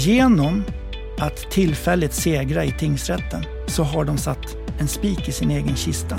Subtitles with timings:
[0.00, 0.64] genom
[1.18, 6.16] att tillfälligt segra i tingsrätten så har de satt en spik i sin egen kista.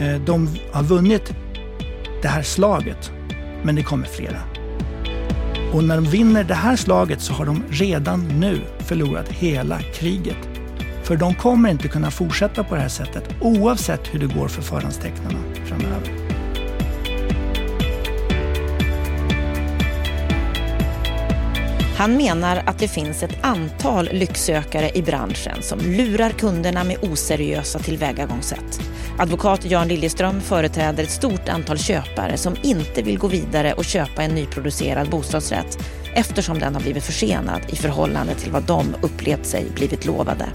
[0.00, 1.32] Eh, de har vunnit
[2.22, 3.12] det här slaget,
[3.62, 4.40] men det kommer flera.
[5.72, 10.48] Och när de vinner det här slaget så har de redan nu förlorat hela kriget.
[11.02, 14.62] För de kommer inte kunna fortsätta på det här sättet oavsett hur det går för
[14.62, 16.21] förhandstecknarna framöver.
[22.02, 27.78] Han menar att det finns ett antal lycksökare i branschen som lurar kunderna med oseriösa
[27.78, 28.80] tillvägagångssätt.
[29.18, 34.22] Advokat Jan Liljeström företräder ett stort antal köpare som inte vill gå vidare och köpa
[34.22, 35.78] en nyproducerad bostadsrätt
[36.14, 40.46] eftersom den har blivit försenad i förhållande till vad de upplevt sig blivit lovade.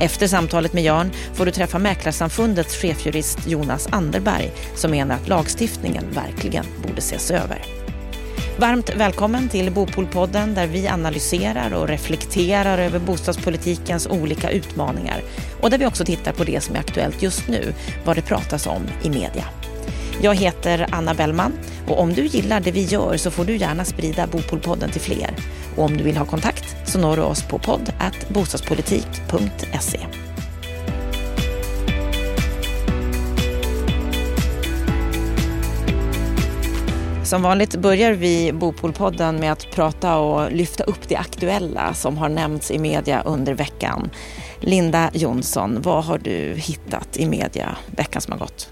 [0.00, 6.04] Efter samtalet med Jan får du träffa Mäklarsamfundets chefjurist Jonas Anderberg som menar att lagstiftningen
[6.10, 7.80] verkligen borde ses över.
[8.60, 15.22] Varmt välkommen till Bopolpodden där vi analyserar och reflekterar över bostadspolitikens olika utmaningar
[15.60, 18.66] och där vi också tittar på det som är aktuellt just nu, vad det pratas
[18.66, 19.44] om i media.
[20.22, 21.52] Jag heter Anna Bellman
[21.88, 25.30] och om du gillar det vi gör så får du gärna sprida Bopolpodden till fler.
[25.76, 27.92] Och om du vill ha kontakt så når du oss på podd
[28.28, 30.00] bostadspolitik.se.
[37.30, 42.28] Som vanligt börjar vi Bopolpodden med att prata och lyfta upp det aktuella som har
[42.28, 44.10] nämnts i media under veckan.
[44.60, 48.68] Linda Jonsson, vad har du hittat i media veckan som har gått?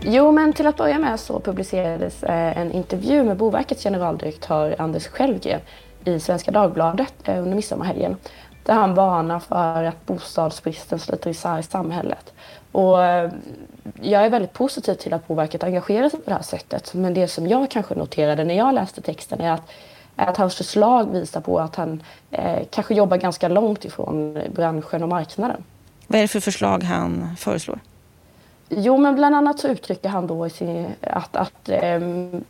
[0.00, 5.06] Jo, men till att börja med så publicerades eh, en intervju med Boverkets generaldirektör Anders
[5.06, 5.60] Självgren
[6.04, 8.16] i Svenska Dagbladet eh, under midsommarhelgen.
[8.64, 12.32] Där han varnar för att bostadsbristen sliter isär samhället.
[12.74, 13.30] Och eh,
[14.00, 16.94] jag är väldigt positiv till att Boverket engagerar sig på det här sättet.
[16.94, 19.70] Men det som jag kanske noterade när jag läste texten är att,
[20.16, 25.08] att hans förslag visar på att han eh, kanske jobbar ganska långt ifrån branschen och
[25.08, 25.64] marknaden.
[26.06, 27.78] Vad är det för förslag han föreslår?
[28.68, 32.00] Jo, men bland annat så uttrycker han då sin, att, att eh,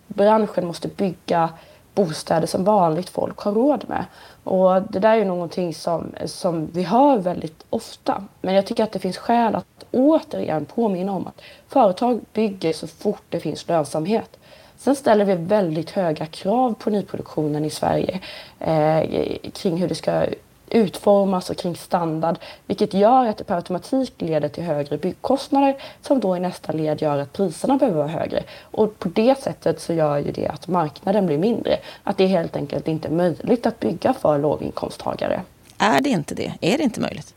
[0.06, 1.48] branschen måste bygga
[1.94, 4.04] bostäder som vanligt folk har råd med.
[4.44, 8.24] Och det där är ju någonting som, som vi hör väldigt ofta.
[8.40, 12.86] Men jag tycker att det finns skäl att återigen påminna om att företag bygger så
[12.86, 14.36] fort det finns lönsamhet.
[14.76, 18.20] Sen ställer vi väldigt höga krav på nyproduktionen i Sverige
[18.60, 19.02] eh,
[19.52, 20.26] kring hur det ska
[20.70, 26.20] utformas och kring standard, vilket gör att det per automatik leder till högre byggkostnader som
[26.20, 28.42] då i nästa led gör att priserna behöver vara högre.
[28.60, 31.78] Och på det sättet så gör ju det att marknaden blir mindre.
[32.02, 35.40] Att det helt enkelt inte är möjligt att bygga för låginkomsttagare.
[35.78, 36.52] Är det inte det?
[36.60, 37.34] Är det inte möjligt?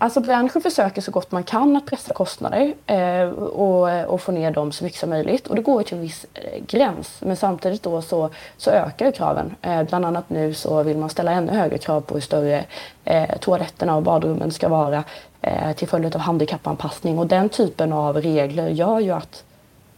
[0.00, 4.50] Alltså branschen försöker så gott man kan att pressa kostnader eh, och, och, få ner
[4.50, 5.46] dem så mycket som möjligt.
[5.46, 7.16] Och det går till en viss eh, gräns.
[7.20, 9.54] Men samtidigt då så, så ökar kraven.
[9.62, 12.64] Eh, bland annat nu så vill man ställa ännu högre krav på hur större
[13.04, 15.04] eh, toaletterna och badrummen ska vara
[15.42, 17.18] eh, till följd av handikappanpassning.
[17.18, 19.44] Och den typen av regler gör ju att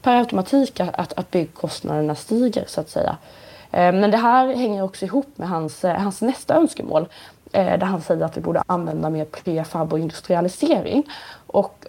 [0.02, 3.16] per automatik att, att byggkostnaderna stiger så att säga.
[3.72, 7.08] Eh, men det här hänger också ihop med hans, eh, hans nästa önskemål
[7.52, 11.04] där han säger att vi borde använda mer prefab och industrialisering.
[11.46, 11.86] Och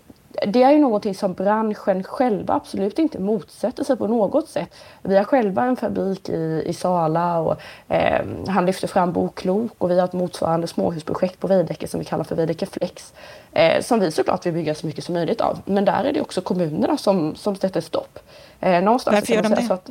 [0.47, 4.75] det är ju någonting som branschen själva absolut inte motsätter sig på något sätt.
[5.01, 7.57] Vi har själva en fabrik i, i Sala och
[7.87, 12.05] eh, han lyfter fram Boklok och vi har ett motsvarande småhusprojekt på Veidekke som vi
[12.05, 13.13] kallar för Veidekke Flex.
[13.51, 15.59] Eh, som vi såklart vill bygga så mycket som möjligt av.
[15.65, 18.19] Men där är det också kommunerna som, som sätter stopp.
[18.59, 19.73] Eh, någonstans Varför gör de det?
[19.73, 19.89] Att,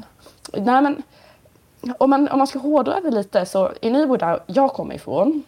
[0.52, 1.02] nej, men,
[1.98, 5.42] om, man, om man ska hårdra det lite så i Nybro där jag kommer ifrån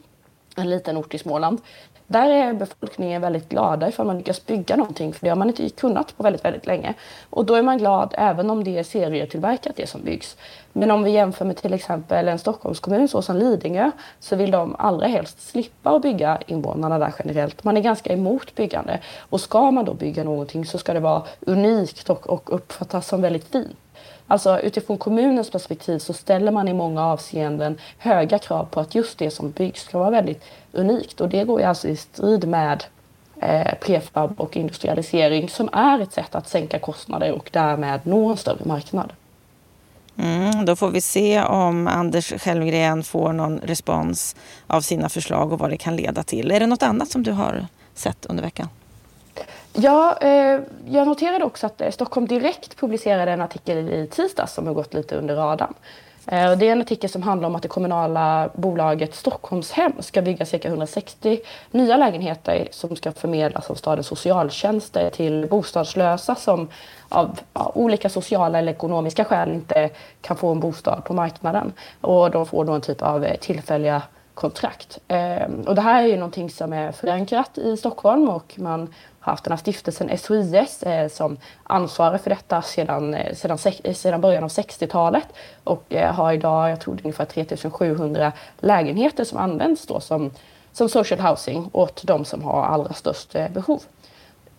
[0.57, 1.61] en liten ort i Småland.
[2.07, 5.69] Där är befolkningen väldigt glada ifall man lyckas bygga någonting, för det har man inte
[5.69, 6.95] kunnat på väldigt, väldigt länge.
[7.31, 10.37] Och då är man glad även om det är serietillverkat det som byggs.
[10.73, 13.91] Men om vi jämför med till exempel en Stockholmskommun så som Lidingö
[14.21, 17.65] så vill de allra helst slippa att bygga invånarna där generellt.
[17.65, 19.01] Man är ganska emot byggande.
[19.19, 23.23] Och ska man då bygga någonting så ska det vara unikt och, och uppfattas som
[23.23, 23.77] väldigt fint.
[24.33, 29.19] Alltså utifrån kommunens perspektiv så ställer man i många avseenden höga krav på att just
[29.19, 32.85] det som byggs ska vara väldigt unikt och det går ju alltså i strid med
[33.41, 38.37] eh, prefab och industrialisering som är ett sätt att sänka kostnader och därmed nå en
[38.37, 39.13] större marknad.
[40.17, 44.37] Mm, då får vi se om Anders Självgren får någon respons
[44.67, 46.51] av sina förslag och vad det kan leda till.
[46.51, 48.69] Är det något annat som du har sett under veckan?
[49.75, 54.67] Ja, eh, jag noterade också att eh, Stockholm Direkt publicerade en artikel i tisdags som
[54.67, 55.75] har gått lite under radarn.
[56.27, 60.47] Eh, det är en artikel som handlar om att det kommunala bolaget Stockholmshem ska bygga
[60.47, 61.41] cirka 160
[61.71, 66.69] nya lägenheter som ska förmedlas av stadens socialtjänster till bostadslösa som
[67.09, 69.91] av ja, olika sociala eller ekonomiska skäl inte
[70.21, 71.73] kan få en bostad på marknaden.
[72.01, 74.03] Och de får då en typ av eh, tillfälliga
[74.35, 74.99] kontrakt.
[75.09, 79.45] Eh, och det här är ju någonting som är förankrat i Stockholm och man haft
[79.45, 84.45] den här stiftelsen SOIS eh, som ansvarar för detta sedan, eh, sedan, eh, sedan början
[84.45, 85.27] av 60-talet
[85.65, 90.31] och eh, har idag, jag tror det är ungefär 3700 lägenheter som används då som,
[90.73, 93.83] som social housing åt de som har allra störst eh, behov.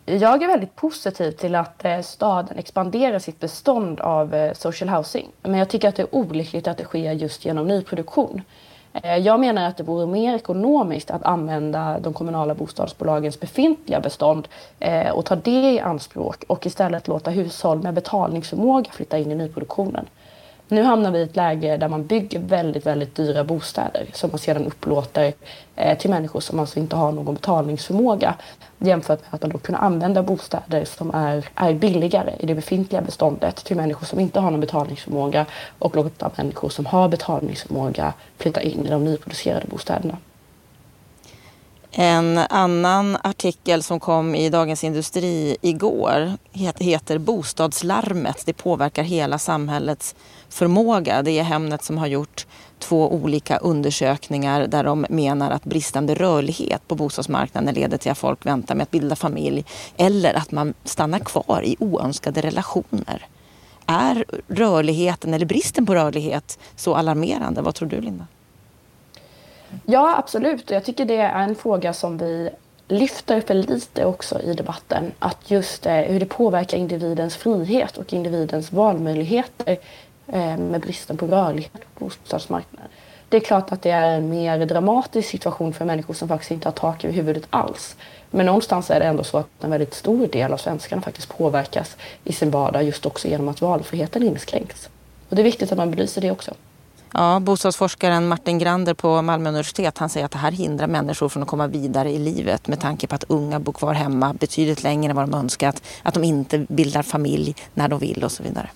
[0.05, 5.31] Jag är väldigt positiv till att eh, staden expanderar sitt bestånd av social housing.
[5.41, 8.41] Men jag tycker att det är olyckligt att det sker just genom nyproduktion.
[8.93, 14.47] Eh, jag menar att det vore mer ekonomiskt att använda de kommunala bostadsbolagens befintliga bestånd
[14.79, 19.35] eh, och ta det i anspråk och istället låta hushåll med betalningsförmåga flytta in i
[19.35, 20.05] nyproduktionen.
[20.67, 24.39] Nu hamnar vi i ett läge där man bygger väldigt, väldigt dyra bostäder som man
[24.39, 25.33] sedan upplåter
[25.75, 28.35] eh, till människor som alltså inte har någon betalningsförmåga
[28.77, 33.01] jämfört med att man då kunna använda bostäder som är, är billigare i det befintliga
[33.01, 35.45] beståndet till människor som inte har någon betalningsförmåga
[35.79, 40.17] och låta människor som har betalningsförmåga flytta in i de nyproducerade bostäderna.
[41.95, 46.31] En annan artikel som kom i Dagens Industri igår
[46.79, 48.43] heter Bostadslarmet.
[48.45, 50.15] Det påverkar hela samhällets
[50.49, 51.21] förmåga.
[51.21, 52.47] Det är Hemnet som har gjort
[52.79, 58.45] två olika undersökningar där de menar att bristande rörlighet på bostadsmarknaden leder till att folk
[58.45, 59.65] väntar med att bilda familj
[59.97, 63.27] eller att man stannar kvar i oönskade relationer.
[63.85, 67.61] Är rörligheten eller bristen på rörlighet så alarmerande?
[67.61, 68.27] Vad tror du Linda?
[69.85, 70.71] Ja, absolut.
[70.71, 72.49] Jag tycker det är en fråga som vi
[72.87, 75.11] lyfter för lite också i debatten.
[75.19, 79.77] Att just eh, hur det påverkar individens frihet och individens valmöjligheter
[80.27, 82.89] eh, med bristen på rörlighet på bostadsmarknaden.
[83.29, 86.67] Det är klart att det är en mer dramatisk situation för människor som faktiskt inte
[86.67, 87.95] har tak över huvudet alls.
[88.31, 91.97] Men någonstans är det ändå så att en väldigt stor del av svenskarna faktiskt påverkas
[92.23, 94.89] i sin vardag just också genom att valfriheten inskränks.
[95.29, 96.53] Och det är viktigt att man belyser det också.
[97.15, 101.43] Ja, bostadsforskaren Martin Grander på Malmö universitet han säger att det här hindrar människor från
[101.43, 105.09] att komma vidare i livet med tanke på att unga bor kvar hemma betydligt längre
[105.09, 108.69] än vad de önskat, att de inte bildar familj när de vill och så vidare.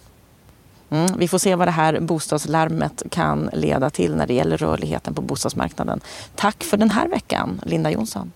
[0.89, 5.13] Mm, vi får se vad det här bostadslarmet kan leda till när det gäller rörligheten
[5.13, 5.99] på bostadsmarknaden.
[6.35, 8.31] Tack för den här veckan, Linda Jonsson.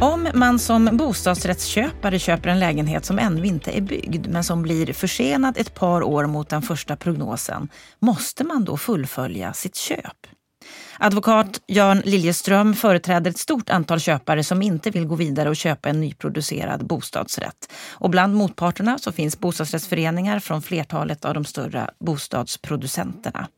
[0.00, 4.92] Om man som bostadsrättsköpare köper en lägenhet som ännu inte är byggd men som blir
[4.92, 7.68] försenad ett par år mot den första prognosen,
[7.98, 10.26] måste man då fullfölja sitt köp?
[10.98, 15.88] Advokat Jan Liljeström företräder ett stort antal köpare som inte vill gå vidare och köpa
[15.88, 17.72] en nyproducerad bostadsrätt.
[17.90, 23.48] Och bland motparterna så finns bostadsrättsföreningar från flertalet av de större bostadsproducenterna.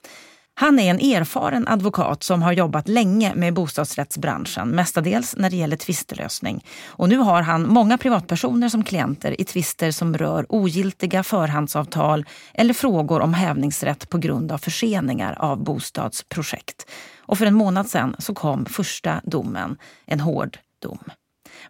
[0.58, 5.76] Han är en erfaren advokat som har jobbat länge med bostadsrättsbranschen, mestadels när det gäller
[5.76, 6.64] tvistelösning.
[6.86, 12.24] Och nu har han många privatpersoner som klienter i tvister som rör ogiltiga förhandsavtal
[12.54, 16.90] eller frågor om hävningsrätt på grund av förseningar av bostadsprojekt.
[17.18, 19.76] Och för en månad sedan så kom första domen,
[20.06, 20.98] en hård dom.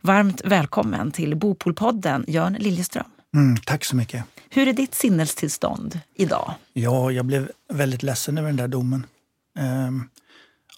[0.01, 3.05] Varmt välkommen till Bopolpodden, Jörn Liljeström.
[3.35, 4.25] Mm, tack så mycket.
[4.57, 6.55] Hur är ditt sinnestillstånd idag?
[6.73, 9.07] Ja, jag blev väldigt ledsen över den där domen.
[9.59, 10.09] Ehm,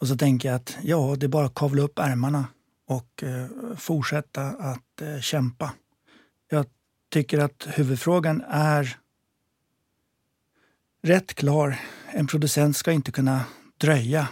[0.00, 2.44] och så tänker jag att ja, det är bara att kavla upp ärmarna
[2.88, 3.46] och eh,
[3.76, 5.72] fortsätta att eh, kämpa.
[6.50, 6.66] Jag
[7.12, 8.96] tycker att huvudfrågan är
[11.02, 11.80] rätt klar.
[12.12, 13.44] En producent ska inte kunna
[13.80, 14.28] dröja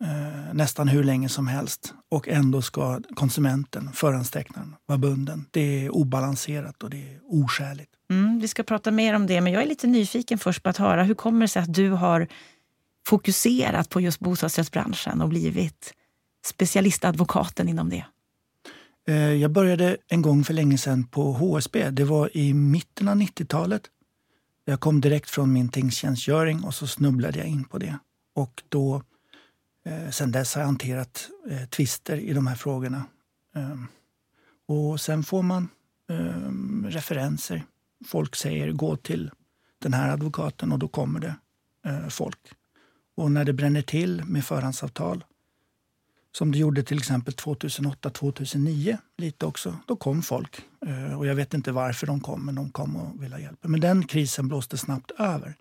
[0.00, 5.46] eh, nästan hur länge som helst och ändå ska konsumenten, förhandstecknaren, vara bunden.
[5.50, 7.90] Det är obalanserat och det är oskäligt.
[8.14, 10.76] Mm, vi ska prata mer om det, men jag är lite nyfiken först på att
[10.76, 12.28] höra hur kommer det sig att du har
[13.06, 15.94] fokuserat på just bostadsrättsbranschen och blivit
[16.46, 18.04] specialistadvokaten inom det?
[19.08, 21.90] Eh, jag började en gång för länge sedan på HSB.
[21.90, 23.82] Det var i mitten av 90-talet.
[24.64, 27.98] Jag kom direkt från min tingstjänstgöring och så snubblade jag in på det.
[28.34, 29.02] Och då
[29.86, 33.04] Eh, sen dess har jag hanterat eh, tvister i de här frågorna.
[33.56, 33.76] Eh,
[34.66, 35.68] och sen får man
[36.10, 37.64] eh, referenser.
[38.04, 39.30] Folk säger gå till
[39.78, 41.36] den här advokaten och då kommer det
[41.84, 42.38] eh, folk.
[43.16, 45.24] Och när det bränner till med förhandsavtal
[46.36, 49.76] som det gjorde till exempel 2008-2009 lite också.
[49.86, 50.60] Då kom folk.
[50.86, 53.58] Eh, och jag vet inte varför de kom, men de kom och ville ha hjälp.
[53.62, 55.56] Men den krisen blåste snabbt över.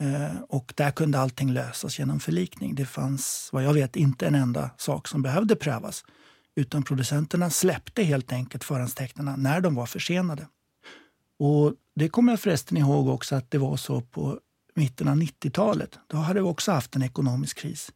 [0.00, 2.74] Eh, och där kunde allting lösas genom förlikning.
[2.74, 6.04] Det fanns, vad jag vet, inte en enda sak som behövde prövas
[6.54, 10.46] Utan producenterna släppte helt enkelt förhandstecknarna när de var försenade.
[11.38, 14.40] Och Det kommer jag förresten ihåg också att det var så på
[14.74, 15.98] mitten av 90-talet.
[16.06, 17.92] Då hade vi också haft en ekonomisk kris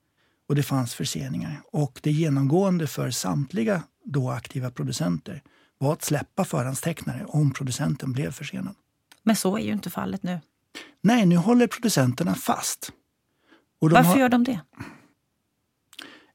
[0.48, 1.62] och det fanns förseningar.
[1.72, 5.42] Och det genomgående för samtliga då aktiva producenter
[5.78, 8.74] var att släppa förhandstecknare om producenten blev försenad.
[9.22, 10.40] Men så är ju inte fallet nu.
[11.00, 12.92] Nej, nu håller producenterna fast.
[13.78, 14.18] Varför har...
[14.18, 14.60] gör de det?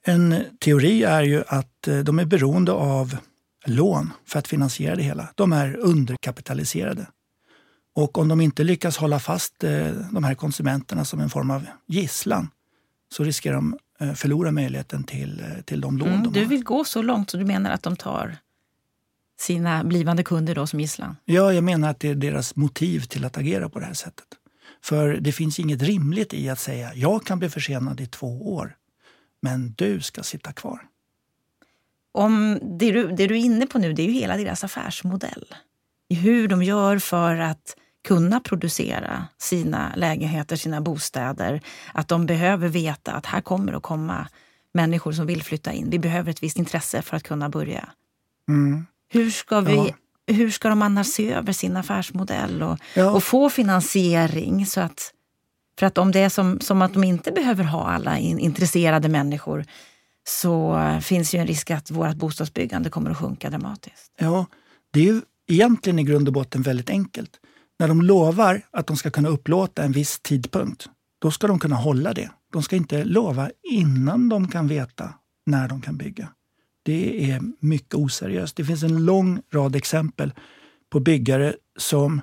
[0.04, 3.18] En teori är ju att eh, de är beroende av
[3.66, 5.30] lån för att finansiera det hela.
[5.36, 7.08] De är underkapitaliserade.
[7.96, 11.66] Och om de inte lyckas hålla fast eh, de här konsumenterna som en form av
[11.86, 12.50] gisslan
[13.14, 16.44] så riskerar de eh, förlora möjligheten till, till de lån mm, de du har.
[16.44, 18.38] Du vill gå så långt så du menar att de tar
[19.40, 21.16] sina blivande kunder då som gisslan?
[21.26, 24.28] Ja, jag menar att det är deras motiv till att agera på det här sättet.
[24.82, 28.76] För det finns inget rimligt i att säga jag kan bli försenad i två år,
[29.42, 30.82] men du ska sitta kvar.
[32.16, 35.46] Om det, du, det du är inne på nu det är ju hela deras affärsmodell.
[36.10, 37.76] Hur de gör för att
[38.08, 41.62] kunna producera sina lägenheter, sina bostäder.
[41.94, 44.28] Att de behöver veta att här kommer att komma
[44.74, 45.90] människor som vill flytta in.
[45.90, 47.90] Vi behöver ett visst intresse för att kunna börja.
[48.50, 48.86] Mm.
[49.10, 49.90] Hur ska vi ja
[50.28, 53.12] hur ska de annars se över sin affärsmodell och, ja.
[53.12, 54.66] och få finansiering?
[54.66, 55.14] Så att,
[55.80, 59.10] för att om det är som, som att de inte behöver ha alla in, intresserade
[59.10, 59.66] människor
[60.28, 64.12] så finns ju en risk att vårt bostadsbyggande kommer att sjunka dramatiskt.
[64.18, 64.46] Ja,
[64.92, 67.40] det är ju egentligen i grund och botten väldigt enkelt.
[67.80, 70.90] När de lovar att de ska kunna upplåta en viss tidpunkt,
[71.20, 72.30] då ska de kunna hålla det.
[72.54, 75.14] De ska inte lova innan de kan veta
[75.46, 76.30] när de kan bygga.
[76.84, 78.56] Det är mycket oseriöst.
[78.56, 80.34] Det finns en lång rad exempel
[80.90, 82.22] på byggare som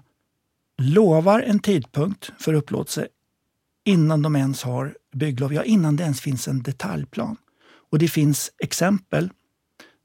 [0.83, 3.09] lovar en tidpunkt för upplåtelse
[3.85, 7.37] innan de ens har bygglov, ja innan det ens finns en detaljplan.
[7.93, 9.31] Och det finns exempel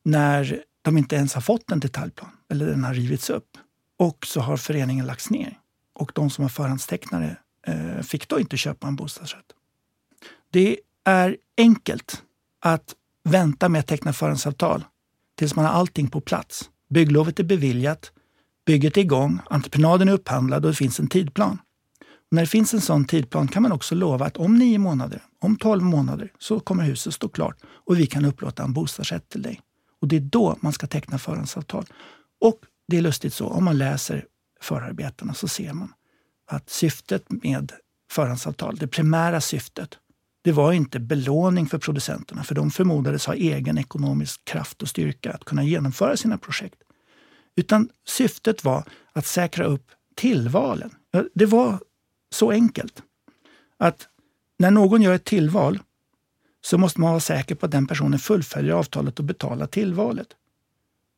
[0.05, 3.57] när de inte ens har fått en detaljplan eller den har rivits upp
[3.97, 5.59] och så har föreningen lagts ner.
[5.93, 9.45] Och de som har förhandstecknare eh, fick då inte köpa en bostadsrätt.
[10.51, 12.23] Det är enkelt
[12.59, 14.85] att vänta med att teckna förhandsavtal
[15.35, 16.69] tills man har allting på plats.
[16.89, 18.11] Bygglovet är beviljat,
[18.65, 21.59] bygget är igång, entreprenaden är upphandlad och det finns en tidplan.
[21.99, 25.21] Och när det finns en sån tidplan kan man också lova att om nio månader,
[25.39, 29.41] om tolv månader, så kommer huset stå klart och vi kan upplåta en bostadsrätt till
[29.41, 29.61] dig.
[30.01, 31.85] Och det är då man ska teckna förhandsavtal.
[32.41, 34.25] Och det är lustigt så, om man läser
[34.61, 35.93] förarbetena så ser man
[36.51, 37.71] att syftet med
[38.11, 39.97] förhandsavtal, det primära syftet,
[40.43, 45.33] det var inte belåning för producenterna, för de förmodades ha egen ekonomisk kraft och styrka
[45.33, 46.81] att kunna genomföra sina projekt.
[47.55, 50.91] Utan syftet var att säkra upp tillvalen.
[51.33, 51.79] Det var
[52.35, 53.03] så enkelt
[53.77, 54.07] att
[54.59, 55.79] när någon gör ett tillval
[56.61, 60.27] så måste man vara säker på att den personen fullföljer avtalet och betalar tillvalet.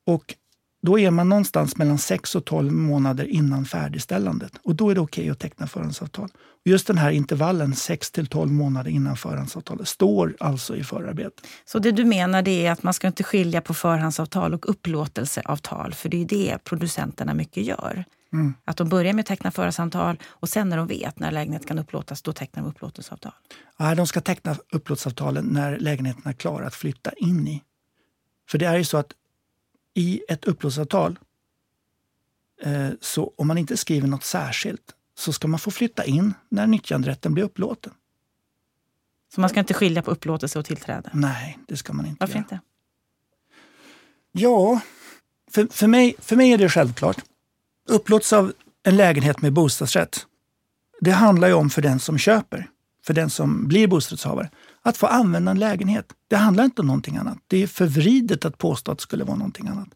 [0.05, 0.35] Och
[0.81, 5.01] då är man någonstans mellan 6 och 12 månader innan färdigställandet och då är det
[5.01, 6.29] okej okay att teckna förhandsavtal.
[6.65, 11.47] Just den här intervallen 6 till 12 månader innan förhandsavtalet står alltså i förarbetet.
[11.65, 15.93] Så det du menar det är att man ska inte skilja på förhandsavtal och upplåtelseavtal
[15.93, 18.05] för det är det producenterna mycket gör.
[18.33, 18.53] Mm.
[18.65, 21.79] Att de börjar med att teckna förhandsavtal och sen när de vet när lägenheten kan
[21.79, 23.31] upplåtas, då tecknar de upplåtelseavtal?
[23.77, 27.63] Nej, de ska teckna upplåtelseavtalen när lägenheten är klar att flytta in i.
[28.49, 29.13] För det är ju så att
[29.93, 31.19] i ett upplåtelseavtal,
[32.61, 36.67] eh, så om man inte skriver något särskilt, så ska man få flytta in när
[36.67, 37.93] nyttjanderätten blir upplåten.
[39.33, 41.09] Så man ska inte skilja på upplåtelse och tillträde?
[41.13, 42.43] Nej, det ska man inte Varför göra.
[42.43, 42.59] inte?
[44.31, 44.81] Ja,
[45.51, 47.17] för, för, mig, för mig är det självklart.
[47.89, 48.53] Upplåtelse av
[48.83, 50.25] en lägenhet med bostadsrätt,
[51.01, 52.67] det handlar ju om för den som köper,
[53.05, 54.49] för den som blir bostadshavare,
[54.81, 56.05] att få använda en lägenhet.
[56.27, 57.37] Det handlar inte om någonting annat.
[57.47, 59.87] Det är förvridet att påstå att det skulle vara någonting annat.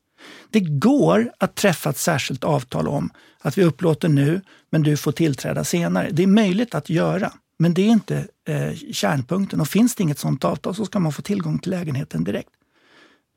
[0.50, 3.10] Det går att träffa ett särskilt avtal om
[3.42, 6.10] att vi upplåter nu, men du får tillträda senare.
[6.12, 9.62] Det är möjligt att göra, men det är inte eh, kärnpunkten.
[9.62, 12.50] Och finns det inget sådant avtal så ska man få tillgång till lägenheten direkt.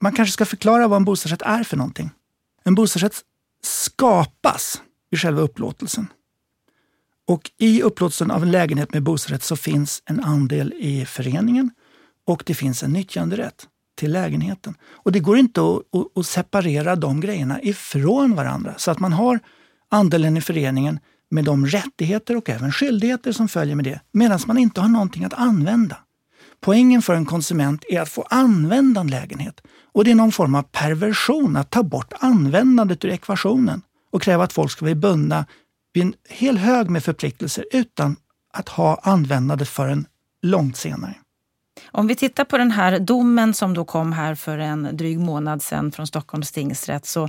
[0.01, 2.11] Man kanske ska förklara vad en bostadsrätt är för någonting.
[2.65, 3.23] En bostadsrätt
[3.67, 6.07] skapas i själva upplåtelsen.
[7.29, 11.71] Och I upplåtelsen av en lägenhet med bostadsrätt så finns en andel i föreningen
[12.27, 14.75] och det finns en nyttjanderätt till lägenheten.
[14.91, 19.13] Och Det går inte att, att, att separera de grejerna ifrån varandra så att man
[19.13, 19.41] har
[19.89, 20.99] andelen i föreningen
[21.31, 25.25] med de rättigheter och även skyldigheter som följer med det, medan man inte har någonting
[25.25, 25.97] att använda.
[26.67, 29.61] Poängen för en konsument är att få använda en lägenhet.
[29.93, 33.83] Och det är någon form av perversion att ta bort användandet ur ekvationen
[34.13, 35.47] och kräva att folk ska bli bundna
[35.93, 38.17] vid en hel hög med förpliktelser utan
[38.53, 40.07] att ha användandet förrän
[40.43, 41.15] långt senare.
[41.87, 45.63] Om vi tittar på den här domen som då kom här för en dryg månad
[45.63, 47.29] sedan från Stockholms tingsrätt så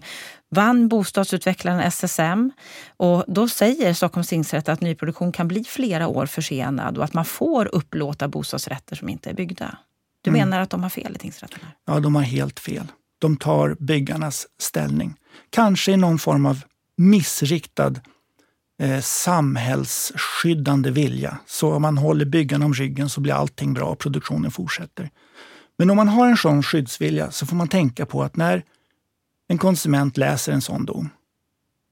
[0.49, 2.51] vann bostadsutvecklaren SSM
[2.97, 7.25] och då säger Stockholms tingsrätt att nyproduktion kan bli flera år försenad och att man
[7.25, 9.77] får upplåta bostadsrätter som inte är byggda.
[10.21, 10.39] Du mm.
[10.39, 11.59] menar att de har fel i tingsrätten?
[11.85, 12.87] Ja, de har helt fel.
[13.19, 15.15] De tar byggarnas ställning.
[15.49, 16.61] Kanske i någon form av
[16.97, 17.93] missriktad
[18.79, 21.37] eh, samhällsskyddande vilja.
[21.45, 25.09] Så om man håller byggarna om ryggen så blir allting bra och produktionen fortsätter.
[25.77, 28.63] Men om man har en sån skyddsvilja så får man tänka på att när
[29.47, 31.09] en konsument läser en sån dom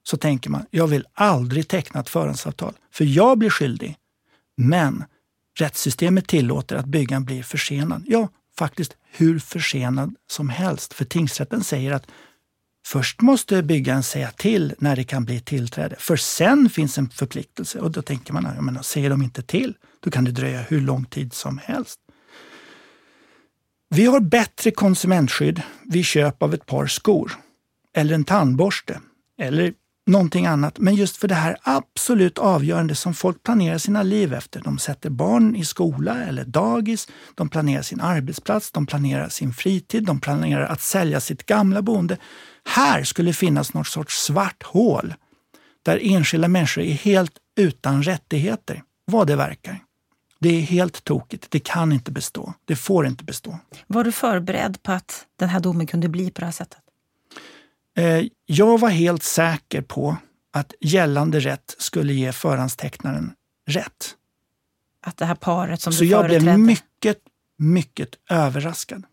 [0.07, 3.97] så tänker man, jag vill aldrig teckna ett förhandsavtal, för jag blir skyldig.
[4.57, 5.03] Men
[5.59, 8.03] rättssystemet tillåter att byggaren blir försenad.
[8.07, 10.93] Ja, faktiskt hur försenad som helst.
[10.93, 12.07] För tingsrätten säger att
[12.85, 17.79] Först måste byggaren säga till när det kan bli tillträde, för sen finns en förpliktelse.
[17.79, 20.81] Och då tänker man, ja, men säger de inte till, då kan det dröja hur
[20.81, 21.99] lång tid som helst.
[23.89, 27.31] Vi har bättre konsumentskydd vid köp av ett par skor,
[27.95, 28.99] eller en tandborste,
[29.39, 29.73] eller
[30.05, 30.79] någonting annat.
[30.79, 34.61] Men just för det här absolut avgörande som folk planerar sina liv efter.
[34.61, 40.05] De sätter barn i skola eller dagis, de planerar sin arbetsplats, de planerar sin fritid,
[40.05, 42.17] de planerar att sälja sitt gamla boende.
[42.69, 45.13] Här skulle finnas något sorts svart hål
[45.83, 49.79] där enskilda människor är helt utan rättigheter, vad det verkar.
[50.39, 51.47] Det är helt tokigt.
[51.49, 52.53] Det kan inte bestå.
[52.65, 53.59] Det får inte bestå.
[53.87, 56.79] Var du förberedd på att den här domen kunde bli på det här sättet?
[57.95, 60.17] Eh, jag var helt säker på
[60.51, 63.33] att gällande rätt skulle ge förhandstecknaren
[63.65, 64.15] rätt.
[65.01, 67.17] Att det här paret som Så du jag blev mycket,
[67.57, 69.03] mycket överraskad.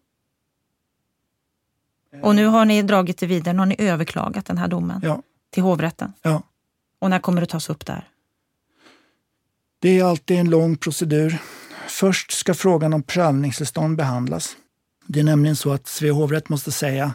[2.22, 5.22] Och nu har ni dragit det vidare, nu har ni överklagat den här domen ja.
[5.50, 6.12] till hovrätten.
[6.22, 6.42] Ja.
[6.98, 8.08] Och när kommer det tas upp där?
[9.78, 11.38] Det är alltid en lång procedur.
[11.88, 14.56] Först ska frågan om prövningstillstånd behandlas.
[15.06, 17.12] Det är nämligen så att Svea hovrätt måste säga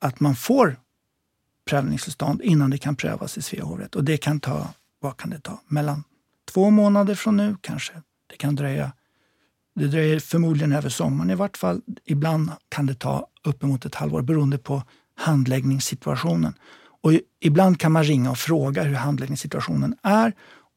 [0.00, 0.76] att man får
[1.66, 3.94] prövningstillstånd innan det kan prövas i Svea hovrätt.
[3.94, 4.68] Och det kan ta,
[5.00, 6.04] vad kan det ta, mellan
[6.52, 7.92] två månader från nu kanske.
[8.30, 8.92] Det kan dröja,
[9.74, 11.80] det dröjer förmodligen över sommaren i vart fall.
[12.04, 14.82] Ibland kan det ta uppemot ett halvår beroende på
[15.16, 16.54] handläggningssituationen.
[17.02, 20.32] Och ibland kan man ringa och fråga hur handläggningssituationen är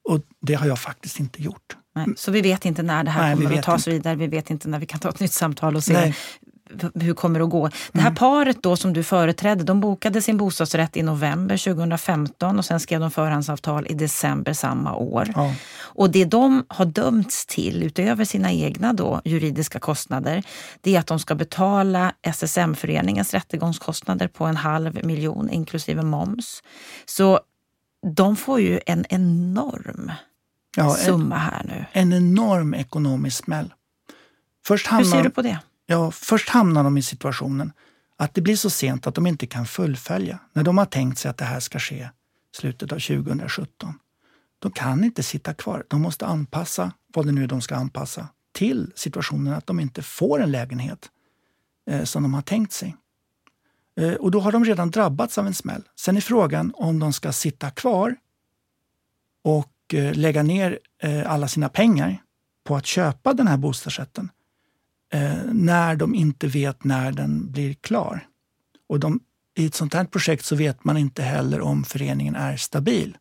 [0.10, 1.78] och det har jag faktiskt inte gjort.
[1.96, 3.92] Nej, så vi vet inte när det här Nej, kommer att tas inte.
[3.92, 4.16] vidare.
[4.16, 6.16] Vi vet inte när vi kan ta ett nytt samtal och se Nej
[6.96, 7.70] hur kommer det att gå?
[7.92, 8.16] Det här mm.
[8.16, 13.00] paret då som du företrädde, de bokade sin bostadsrätt i november 2015 och sen skrev
[13.00, 15.32] de förhandsavtal i december samma år.
[15.36, 15.54] Ja.
[15.80, 20.44] Och det de har dömts till, utöver sina egna då, juridiska kostnader,
[20.82, 26.64] det är att de ska betala SSM-föreningens rättegångskostnader på en halv miljon inklusive moms.
[27.06, 27.40] Så
[28.16, 30.12] de får ju en enorm
[30.78, 31.86] ja, summa här nu.
[31.92, 33.74] En enorm ekonomisk smäll.
[34.68, 35.60] Först hamnar, Hur ser du på det?
[35.92, 37.74] Ja, först hamnar de i situationen
[38.18, 40.40] att det blir så sent att de inte kan fullfölja.
[40.54, 42.10] När de har tänkt sig att det här ska ske
[42.56, 43.94] slutet av 2017.
[44.60, 45.86] De kan inte sitta kvar.
[45.88, 50.02] De måste anpassa vad det nu är de ska anpassa till situationen att de inte
[50.02, 51.10] får en lägenhet
[51.90, 52.96] eh, som de har tänkt sig.
[54.00, 55.84] Eh, och då har de redan drabbats av en smäll.
[55.96, 58.16] Sen är frågan om de ska sitta kvar
[59.44, 62.24] och eh, lägga ner eh, alla sina pengar
[62.64, 64.30] på att köpa den här bostadsrätten
[65.14, 68.28] eh, när de inte vet när den blir klar.
[68.88, 69.20] Och de,
[69.56, 73.18] I ett sånt här projekt så vet man inte heller om föreningen är stabil.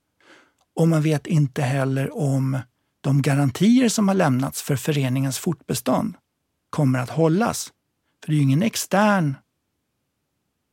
[0.74, 2.58] Och man vet inte heller om
[3.00, 6.14] de garantier som har lämnats för föreningens fortbestånd
[6.70, 7.72] kommer att hållas.
[8.24, 9.34] För det är ju ingen extern,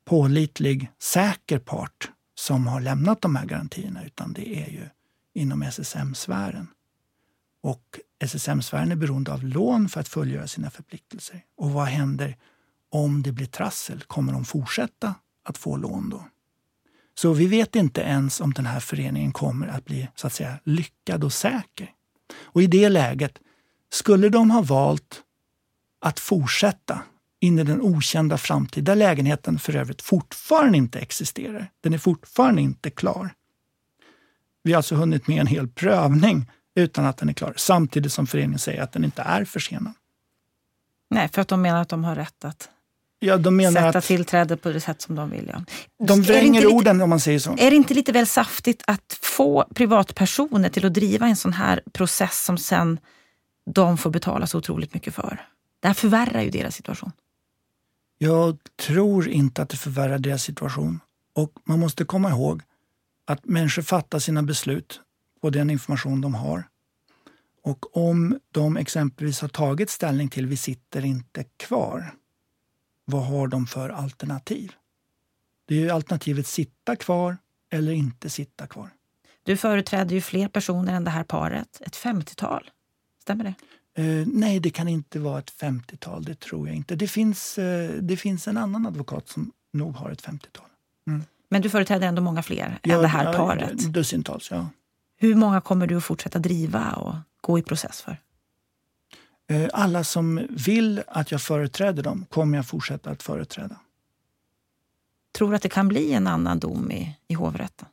[0.06, 4.90] pålitlig, säker part som har lämnat de här garantierna, utan det är ju
[5.34, 6.68] inom SSM-sfären.
[7.62, 11.44] Och SSM-sfären är beroende av lån för att fullgöra sina förpliktelser.
[11.58, 12.38] Och vad händer
[12.92, 14.02] om det blir trassel?
[14.02, 16.26] Kommer de fortsätta att få lån då?
[17.18, 20.60] Så vi vet inte ens om den här föreningen kommer att bli så att säga
[20.64, 21.92] lyckad och säker.
[22.44, 23.40] Och i det läget,
[23.90, 25.22] skulle de ha valt
[26.02, 27.02] att fortsätta
[27.40, 31.72] in i den okända framtid där lägenheten för övrigt fortfarande inte existerar.
[31.82, 33.34] Den är fortfarande inte klar.
[34.64, 37.54] Vi har alltså hunnit med en hel prövning utan att den är klar.
[37.58, 39.94] Samtidigt som föreningen säger att den inte är försenad.
[41.10, 42.70] Nej, för att de menar att de har rätt att
[43.20, 43.38] ja,
[43.74, 45.52] sätta att tillträde på det sätt som de vill.
[45.54, 45.64] Ja.
[46.06, 47.52] De vränger orden om man säger så.
[47.52, 51.82] Är det inte lite väl saftigt att få privatpersoner till att driva en sån här
[51.94, 53.00] process som sen
[53.66, 55.48] de får betala så otroligt mycket för?
[55.80, 57.12] Det här förvärrar ju deras situation.
[58.18, 58.58] Jag
[58.88, 61.00] tror inte att det förvärrar deras situation.
[61.36, 62.62] Och man måste komma ihåg
[63.28, 65.02] att människor fattar sina beslut
[65.46, 66.64] på den information de har.
[67.64, 72.14] Och om de exempelvis har tagit ställning till vi sitter inte kvar,
[73.06, 74.72] vad har de för alternativ?
[75.66, 77.38] Det är ju alternativet sitta kvar
[77.72, 78.90] eller inte sitta kvar.
[79.44, 82.70] Du företräder ju fler personer än det här paret, ett 50-tal.
[83.22, 83.54] Stämmer det?
[84.04, 86.24] Eh, nej, det kan inte vara ett 50-tal.
[86.24, 86.96] Det tror jag inte.
[86.96, 90.68] Det finns, eh, det finns en annan advokat som nog har ett 50-tal.
[91.08, 91.24] Mm.
[91.50, 93.82] Men du företräder ändå många fler ja, än det här paret?
[93.82, 94.70] Ja, dussintals, ja.
[95.26, 98.22] Hur många kommer du att fortsätta driva och gå i process för?
[99.50, 103.76] Eh, alla som vill att jag företräder dem kommer jag fortsätta att företräda.
[105.38, 107.88] Tror du att det kan bli en annan dom i, i hovrätten?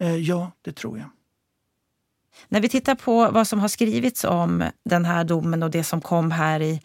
[0.00, 1.08] Eh, ja, det tror jag.
[2.48, 6.00] När vi tittar på vad som har skrivits om den här domen och det som
[6.00, 6.82] kom här i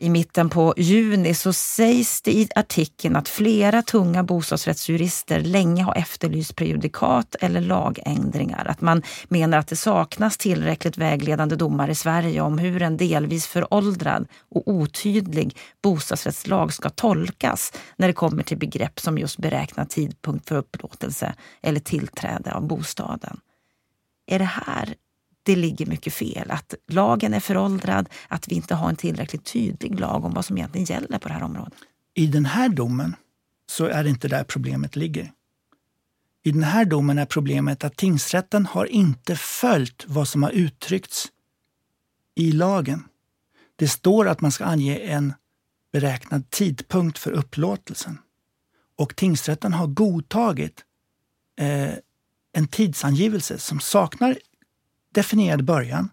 [0.00, 5.94] i mitten på juni så sägs det i artikeln att flera tunga bostadsrättsjurister länge har
[5.94, 8.66] efterlyst prejudikat eller lagändringar.
[8.68, 13.46] Att man menar att det saknas tillräckligt vägledande domar i Sverige om hur en delvis
[13.46, 20.48] föråldrad och otydlig bostadsrättslag ska tolkas när det kommer till begrepp som just beräknad tidpunkt
[20.48, 23.40] för upplåtelse eller tillträde av bostaden.
[24.26, 24.94] Är det här
[25.42, 26.50] det ligger mycket fel.
[26.50, 30.56] Att lagen är föråldrad, att vi inte har en tillräckligt tydlig lag om vad som
[30.56, 31.74] egentligen gäller på det här området.
[32.14, 33.16] I den här domen
[33.66, 35.32] så är det inte där problemet ligger.
[36.42, 41.28] I den här domen är problemet att tingsrätten har inte följt vad som har uttryckts
[42.34, 43.04] i lagen.
[43.76, 45.34] Det står att man ska ange en
[45.92, 48.18] beräknad tidpunkt för upplåtelsen.
[48.96, 50.84] Och tingsrätten har godtagit
[51.58, 51.94] eh,
[52.52, 54.38] en tidsangivelse som saknar
[55.14, 56.10] definierad början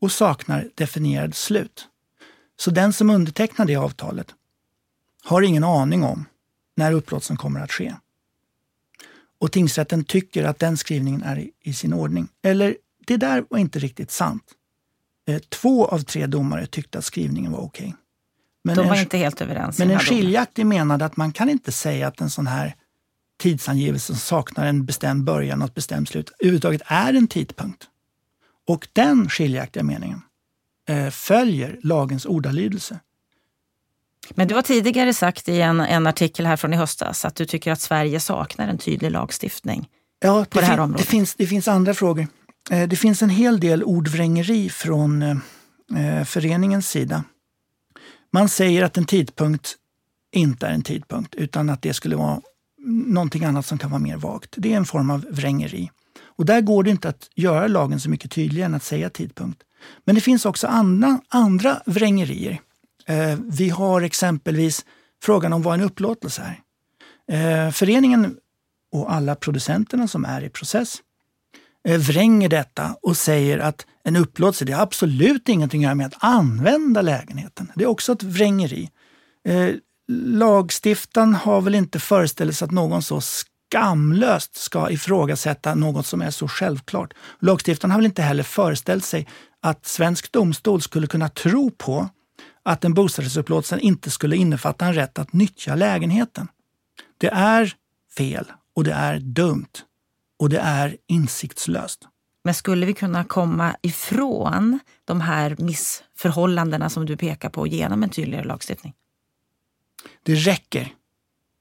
[0.00, 1.88] och saknar definierad slut.
[2.56, 4.34] Så den som undertecknar det avtalet
[5.22, 6.24] har ingen aning om
[6.76, 7.94] när upplåtelsen kommer att ske.
[9.40, 12.28] Och tingsrätten tycker att den skrivningen är i, sin ordning.
[12.42, 14.44] Eller, det där var inte riktigt sant.
[15.26, 17.94] Eh, två av tre domare tyckte att skrivningen var okej.
[18.64, 18.74] Okay.
[18.76, 19.78] De var en, inte helt överens.
[19.78, 22.74] Men en skiljaktig menade att man kan inte säga att en sån här
[23.38, 27.88] tidsangivelse som saknar en bestämd början och ett bestämt slut överhuvudtaget är en tidpunkt.
[28.68, 30.22] Och den skiljaktiga meningen
[30.88, 33.00] eh, följer lagens ordalydelse.
[34.30, 37.44] Men du har tidigare sagt i en, en artikel här från i höstas att du
[37.44, 39.88] tycker att Sverige saknar en tydlig lagstiftning
[40.20, 41.06] ja, på det, det här området.
[41.06, 42.26] Det finns, det finns andra frågor.
[42.70, 47.24] Eh, det finns en hel del ordvrängeri från eh, föreningens sida.
[48.32, 49.76] Man säger att en tidpunkt
[50.32, 52.40] inte är en tidpunkt utan att det skulle vara
[53.06, 54.54] någonting annat som kan vara mer vagt.
[54.56, 55.90] Det är en form av vrängeri.
[56.38, 59.62] Och där går det inte att göra lagen så mycket tydligare än att säga tidpunkt.
[60.04, 62.60] Men det finns också andra, andra vrängerier.
[63.06, 64.84] Eh, vi har exempelvis
[65.22, 67.66] frågan om vad en upplåtelse är.
[67.66, 68.36] Eh, föreningen
[68.92, 70.96] och alla producenterna som är i process
[71.88, 76.06] eh, vränger detta och säger att en upplåtelse det har absolut ingenting att göra med
[76.06, 77.72] att använda lägenheten.
[77.74, 78.90] Det är också ett vrängeri.
[79.44, 79.70] Eh,
[80.12, 83.20] lagstiftaren har väl inte föreställt sig att någon så
[83.68, 87.14] skamlöst ska ifrågasätta något som är så självklart.
[87.40, 89.28] Lagstiftaren har väl inte heller föreställt sig
[89.60, 92.08] att svensk domstol skulle kunna tro på
[92.62, 96.48] att en bostadsrättsupplåtelse inte skulle innefatta en rätt att nyttja lägenheten.
[97.18, 97.72] Det är
[98.16, 99.72] fel och det är dumt
[100.38, 102.08] och det är insiktslöst.
[102.44, 108.10] Men skulle vi kunna komma ifrån de här missförhållandena som du pekar på genom en
[108.10, 108.94] tydligare lagstiftning?
[110.22, 110.92] Det räcker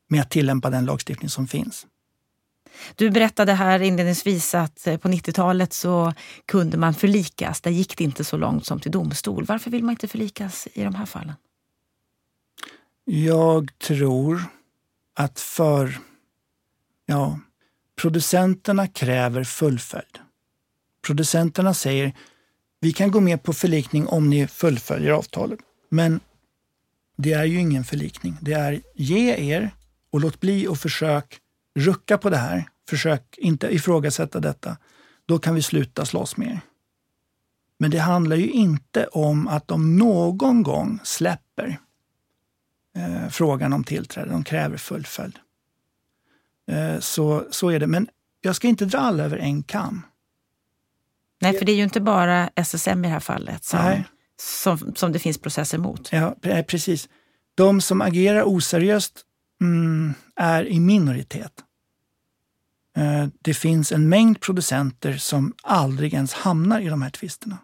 [0.09, 1.85] med att tillämpa den lagstiftning som finns.
[2.95, 6.13] Du berättade här inledningsvis att eh, på 90-talet så
[6.45, 7.61] kunde man förlikas.
[7.61, 9.45] Där gick det inte så långt som till domstol.
[9.45, 11.33] Varför vill man inte förlikas i de här fallen?
[13.05, 14.43] Jag tror
[15.15, 15.99] att för
[17.05, 17.39] ja,
[18.01, 20.19] producenterna kräver fullföljd.
[21.07, 22.13] Producenterna säger
[22.79, 25.59] vi kan gå med på förlikning om ni fullföljer avtalet.
[25.89, 26.19] Men
[27.17, 28.37] det är ju ingen förlikning.
[28.41, 29.71] Det är ge er
[30.09, 31.39] och låt bli och försök
[31.77, 34.77] rucka på det här, försök inte ifrågasätta detta,
[35.25, 36.59] då kan vi sluta slåss mer.
[37.79, 41.79] Men det handlar ju inte om att de någon gång släpper
[42.95, 44.29] eh, frågan om tillträde.
[44.29, 45.39] De kräver fullföljd.
[46.71, 47.87] Eh, så, så är det.
[47.87, 48.07] Men
[48.41, 50.01] jag ska inte dra alla över en kam.
[51.41, 54.03] Nej, för det är ju inte bara SSM i det här fallet som,
[54.39, 56.11] som, som det finns processer mot.
[56.11, 56.35] Ja,
[56.67, 57.09] precis.
[57.55, 59.21] De som agerar oseriöst
[59.61, 61.63] mm, är i minoritet.
[62.97, 67.57] Eh, det finns en mängd producenter som aldrig ens hamnar i de här tvisterna.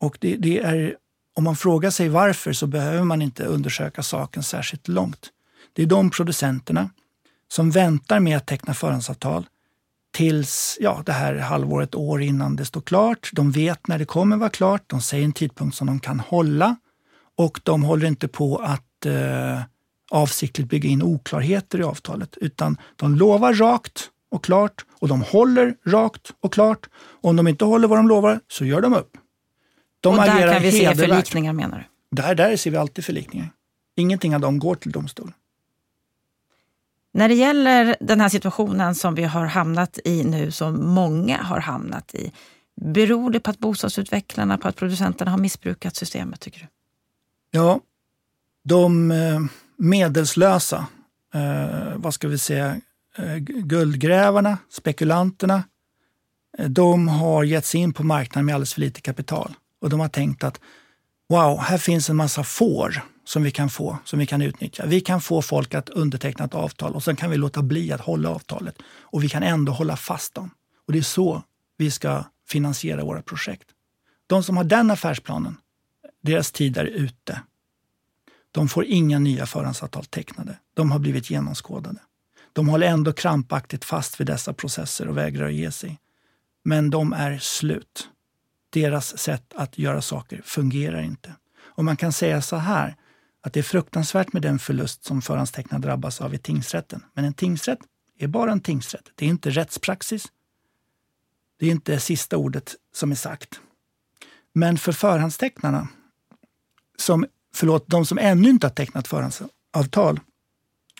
[0.00, 0.96] Och det, det, är,
[1.34, 5.30] om man frågar sig varför så behöver man inte undersöka saken särskilt långt.
[5.72, 6.90] Det är de producenterna
[7.48, 9.46] som väntar med att teckna förhandsavtal
[10.12, 13.30] tills ja, det här halvåret, år innan det står klart.
[13.32, 14.82] De vet när det kommer vara klart.
[14.86, 16.76] De säger en tidpunkt som de kan hålla
[17.36, 19.60] och de håller inte på att eh,
[20.12, 25.74] avsiktligt bygga in oklarheter i avtalet, utan de lovar rakt och klart och de håller
[25.86, 26.88] rakt och klart.
[26.94, 29.16] Och om de inte håller vad de lovar så gör de upp.
[30.00, 32.16] De och där kan vi se förlikningar menar du?
[32.16, 33.50] Där, där ser vi alltid förlikningar.
[33.96, 35.32] Ingenting av dem går till domstol.
[37.14, 41.60] När det gäller den här situationen som vi har hamnat i nu, som många har
[41.60, 42.32] hamnat i,
[42.80, 46.66] beror det på att bostadsutvecklarna, på att producenterna har missbrukat systemet tycker du?
[47.50, 47.80] Ja,
[48.64, 49.40] de eh,
[49.82, 50.86] medelslösa,
[51.34, 52.80] eh, vad ska vi säga,
[53.18, 55.62] eh, guldgrävarna, spekulanterna,
[56.58, 59.54] eh, de har gett sig in på marknaden med alldeles för lite kapital.
[59.80, 60.60] Och de har tänkt att
[61.28, 64.86] wow, här finns en massa får som vi kan få, som vi kan utnyttja.
[64.86, 68.00] Vi kan få folk att underteckna ett avtal och sen kan vi låta bli att
[68.00, 68.76] hålla avtalet.
[69.00, 70.50] Och vi kan ändå hålla fast dem.
[70.86, 71.42] Och det är så
[71.76, 73.68] vi ska finansiera våra projekt.
[74.26, 75.56] De som har den affärsplanen,
[76.22, 77.40] deras tid är ute.
[78.52, 80.58] De får inga nya förhandsavtal tecknade.
[80.74, 82.00] De har blivit genomskådade.
[82.52, 85.98] De håller ändå krampaktigt fast vid dessa processer och vägrar att ge sig.
[86.64, 88.08] Men de är slut.
[88.70, 91.34] Deras sätt att göra saker fungerar inte.
[91.60, 92.96] Och man kan säga så här,
[93.40, 97.04] att det är fruktansvärt med den förlust som förhandstecknare drabbas av i tingsrätten.
[97.14, 97.78] Men en tingsrätt
[98.18, 99.10] är bara en tingsrätt.
[99.14, 100.26] Det är inte rättspraxis.
[101.58, 103.60] Det är inte sista ordet som är sagt.
[104.52, 105.88] Men för förhandstecknarna,
[106.98, 110.20] som, förlåt, de som ännu inte har tecknat förhandsavtal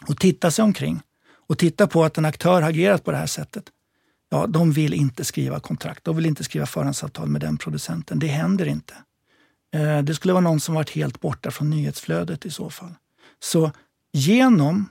[0.08, 1.00] och tittar sig omkring
[1.46, 3.64] och tittar på att en aktör har agerat på det här sättet.
[4.30, 6.04] Ja, de vill inte skriva kontrakt.
[6.04, 8.18] De vill inte skriva förhandsavtal med den producenten.
[8.18, 8.94] Det händer inte.
[9.74, 12.94] Eh, det skulle vara någon som varit helt borta från nyhetsflödet i så fall.
[13.40, 13.72] Så
[14.12, 14.88] genom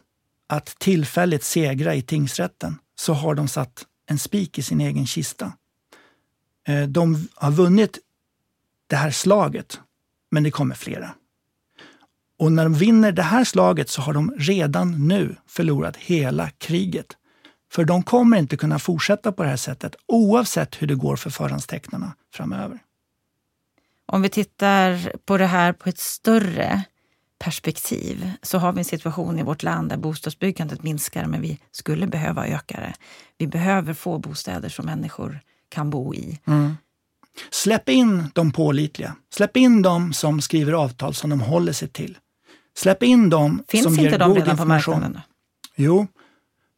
[0.48, 5.54] att tillfälligt segra i tingsrätten så har de satt en spik i sin egen kista.
[6.68, 8.00] Eh, de har vunnit
[8.88, 9.80] det här slaget,
[10.32, 11.16] men det kommer flera.
[12.42, 17.06] Och när de vinner det här slaget så har de redan nu förlorat hela kriget.
[17.72, 21.30] För de kommer inte kunna fortsätta på det här sättet oavsett hur det går för
[21.30, 22.80] förhandstecknarna framöver.
[24.06, 26.84] Om vi tittar på det här på ett större
[27.40, 32.08] perspektiv så har vi en situation i vårt land där bostadsbyggandet minskar men vi skulle
[32.08, 32.94] behöva öka det.
[33.38, 36.40] Vi behöver få bostäder som människor kan bo i.
[36.48, 36.78] Mm.
[37.50, 39.16] Släpp in de pålitliga.
[39.34, 42.18] Släpp in de som skriver avtal som de håller sig till.
[42.78, 44.38] Släpp in dem Finns som ger god information.
[44.38, 45.22] Finns inte de redan på marknaden?
[45.76, 46.08] Jo,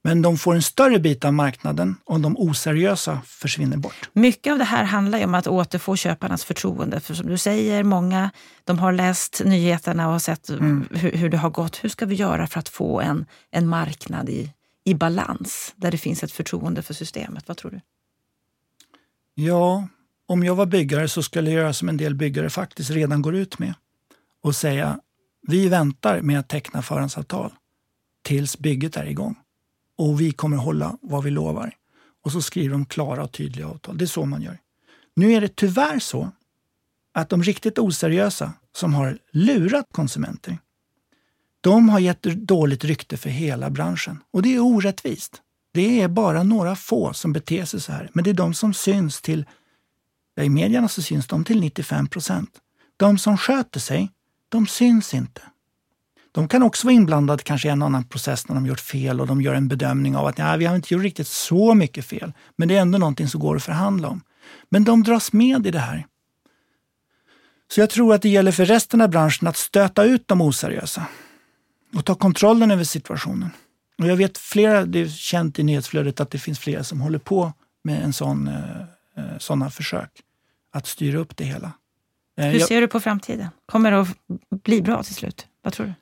[0.04, 4.10] men de får en större bit av marknaden om de oseriösa försvinner bort.
[4.14, 7.00] Mycket av det här handlar ju om att återfå köparnas förtroende.
[7.00, 8.32] För som du säger, många
[8.64, 10.88] de har läst nyheterna och har sett mm.
[10.92, 11.84] hur, hur, det har gått.
[11.84, 14.54] Hur ska vi göra för att få en, en marknad i,
[14.84, 17.48] i balans där det finns ett förtroende för systemet?
[17.48, 17.82] Vad tror du?
[19.36, 19.88] Ja,
[20.26, 23.36] om jag var byggare så skulle jag göra som en del byggare faktiskt redan går
[23.36, 23.74] ut med
[24.44, 25.00] och säga
[25.48, 27.54] vi väntar med att teckna förhandsavtal
[28.24, 29.36] tills bygget är igång
[29.98, 31.76] och vi kommer hålla vad vi lovar.
[32.24, 33.98] Och så skriver de klara och tydliga avtal.
[33.98, 34.60] Det är så man gör.
[35.16, 36.32] Nu är det tyvärr så
[37.14, 40.58] att de riktigt oseriösa som har lurat konsumenter,
[41.62, 44.20] de har gett dåligt rykte för hela branschen.
[44.32, 45.42] Och det är orättvist.
[45.74, 48.10] Det är bara några få som beter sig så här.
[48.14, 49.46] Men det är de som syns till,
[50.36, 52.50] ja, i medierna så syns de till 95 procent.
[52.98, 54.10] De som sköter sig,
[54.54, 55.42] de syns inte.
[56.32, 59.28] De kan också vara inblandade kanske i en annan process när de gjort fel och
[59.28, 62.34] de gör en bedömning av att nej, vi har inte gjort riktigt så mycket fel.
[62.56, 64.22] Men det är ändå någonting som går att förhandla om.
[64.70, 66.08] Men de dras med i det här.
[67.72, 71.06] Så jag tror att det gäller för resten av branschen att stöta ut de oseriösa
[71.96, 73.50] och ta kontrollen över situationen.
[73.98, 77.20] Och jag vet flera, det är känt i nyhetsflödet att det finns flera som håller
[77.20, 78.82] på med en sån, eh,
[79.18, 80.10] eh, sådana försök
[80.72, 81.72] att styra upp det hela.
[82.38, 83.48] Eh, Hur ser jag, du på framtiden?
[83.66, 84.18] Kommer det att
[84.64, 85.48] bli bra till slut?
[85.62, 85.94] Vad tror du?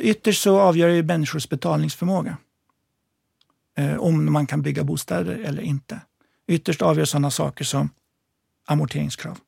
[0.00, 2.36] Ytterst så avgör ju människors betalningsförmåga.
[3.78, 6.00] Eh, om man kan bygga bostäder eller inte.
[6.46, 7.90] Ytterst avgör sådana saker som
[8.66, 9.38] amorteringskrav,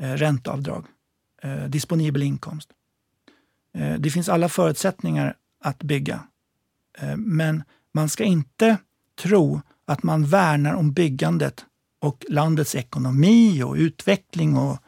[0.00, 0.86] eh, ränteavdrag,
[1.42, 2.70] eh, disponibel inkomst.
[3.74, 6.20] Eh, det finns alla förutsättningar att bygga.
[6.98, 8.76] Eh, men man ska inte
[9.22, 11.64] tro att man värnar om byggandet
[12.00, 14.78] och landets ekonomi och utveckling och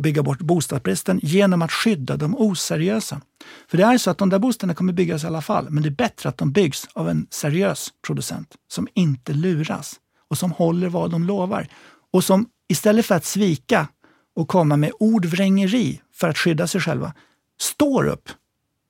[0.00, 3.20] bygga bort bostadsbristen genom att skydda de oseriösa.
[3.68, 5.88] För det är så att de där bostäderna kommer byggas i alla fall, men det
[5.88, 10.88] är bättre att de byggs av en seriös producent som inte luras och som håller
[10.88, 11.68] vad de lovar.
[12.12, 13.88] Och som istället för att svika
[14.36, 17.14] och komma med ordvrängeri för att skydda sig själva,
[17.60, 18.28] står upp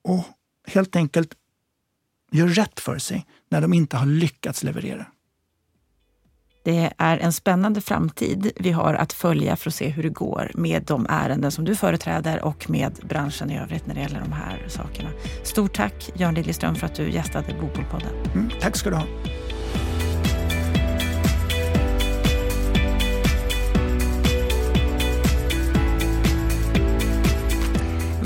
[0.05, 0.24] och
[0.66, 1.35] helt enkelt
[2.33, 5.07] gör rätt för sig när de inte har lyckats leverera.
[6.64, 10.51] Det är en spännande framtid vi har att följa för att se hur det går
[10.55, 14.33] med de ärenden som du företräder och med branschen i övrigt när det gäller de
[14.33, 15.09] här sakerna.
[15.42, 18.33] Stort tack Jan Liljeström för att du gästade Bopolpodden.
[18.35, 19.05] Mm, tack ska du ha.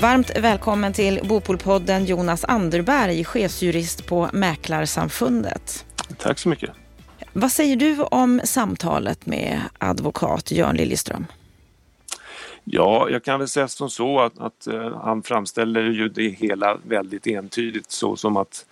[0.01, 5.85] Varmt välkommen till Bopolpodden Jonas Anderberg, chefsjurist på Mäklarsamfundet.
[6.19, 6.71] Tack så mycket.
[7.39, 11.27] Vad säger du om samtalet med advokat Jörn Liljeström?
[12.65, 16.79] Ja, jag kan väl säga som så att, att uh, han framställer ju det hela
[16.83, 18.67] väldigt entydigt så som att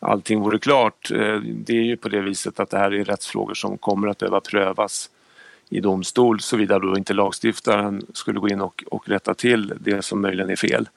[0.00, 1.10] allting vore klart.
[1.10, 4.18] Uh, det är ju på det viset att det här är rättsfrågor som kommer att
[4.18, 5.10] behöva prövas
[5.68, 10.22] i domstol såvida då inte lagstiftaren skulle gå in och, och rätta till det som
[10.22, 10.88] möjligen är fel.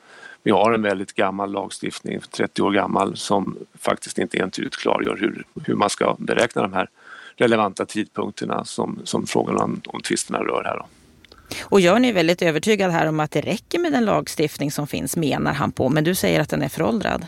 [0.47, 5.43] Vi har en väldigt gammal lagstiftning, 30 år gammal, som faktiskt inte entydigt klargör hur,
[5.65, 6.89] hur man ska beräkna de här
[7.35, 10.77] relevanta tidpunkterna som, som frågan om, om tvisterna rör här.
[10.77, 10.85] Då.
[11.63, 15.17] Och Jörn är väldigt övertygad här om att det räcker med den lagstiftning som finns,
[15.17, 15.89] menar han på.
[15.89, 17.25] Men du säger att den är föråldrad.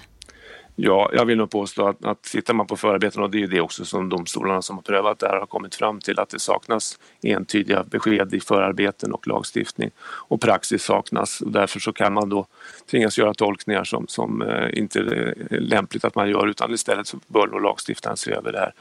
[0.81, 3.61] Ja, jag vill nog påstå att, att tittar man på förarbetena och det är det
[3.61, 6.99] också som domstolarna som har prövat det här har kommit fram till att det saknas
[7.21, 12.45] entydiga besked i förarbeten och lagstiftning och praxis saknas och därför så kan man då
[12.91, 17.17] tvingas göra tolkningar som, som eh, inte är lämpligt att man gör utan istället så
[17.27, 18.73] bör nog lagstiftaren se över det här.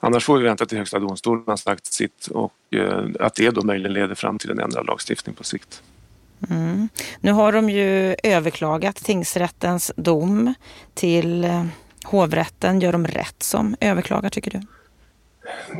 [0.00, 3.62] Annars får vi vänta till Högsta domstolen har sagt sitt och eh, att det då
[3.62, 5.82] möjligen leder fram till en ändrad lagstiftning på sikt.
[6.50, 6.88] Mm.
[7.20, 10.54] Nu har de ju överklagat tingsrättens dom
[10.94, 11.64] till eh,
[12.04, 12.80] hovrätten.
[12.80, 14.60] Gör de rätt som överklagar tycker du?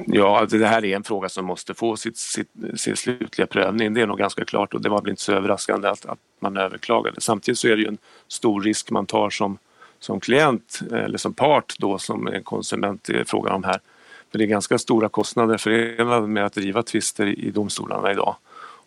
[0.06, 3.94] Ja, alltså, det här är en fråga som måste få sitt, sitt, sin slutliga prövning.
[3.94, 6.56] Det är nog ganska klart och det var väl inte så överraskande att, att man
[6.56, 7.20] överklagade.
[7.20, 9.58] Samtidigt så är det ju en stor risk man tar som,
[9.98, 13.80] som klient eh, eller som part då som en konsument är frågan om här.
[14.30, 18.36] För det är ganska stora kostnader förenade med att driva tvister i domstolarna idag.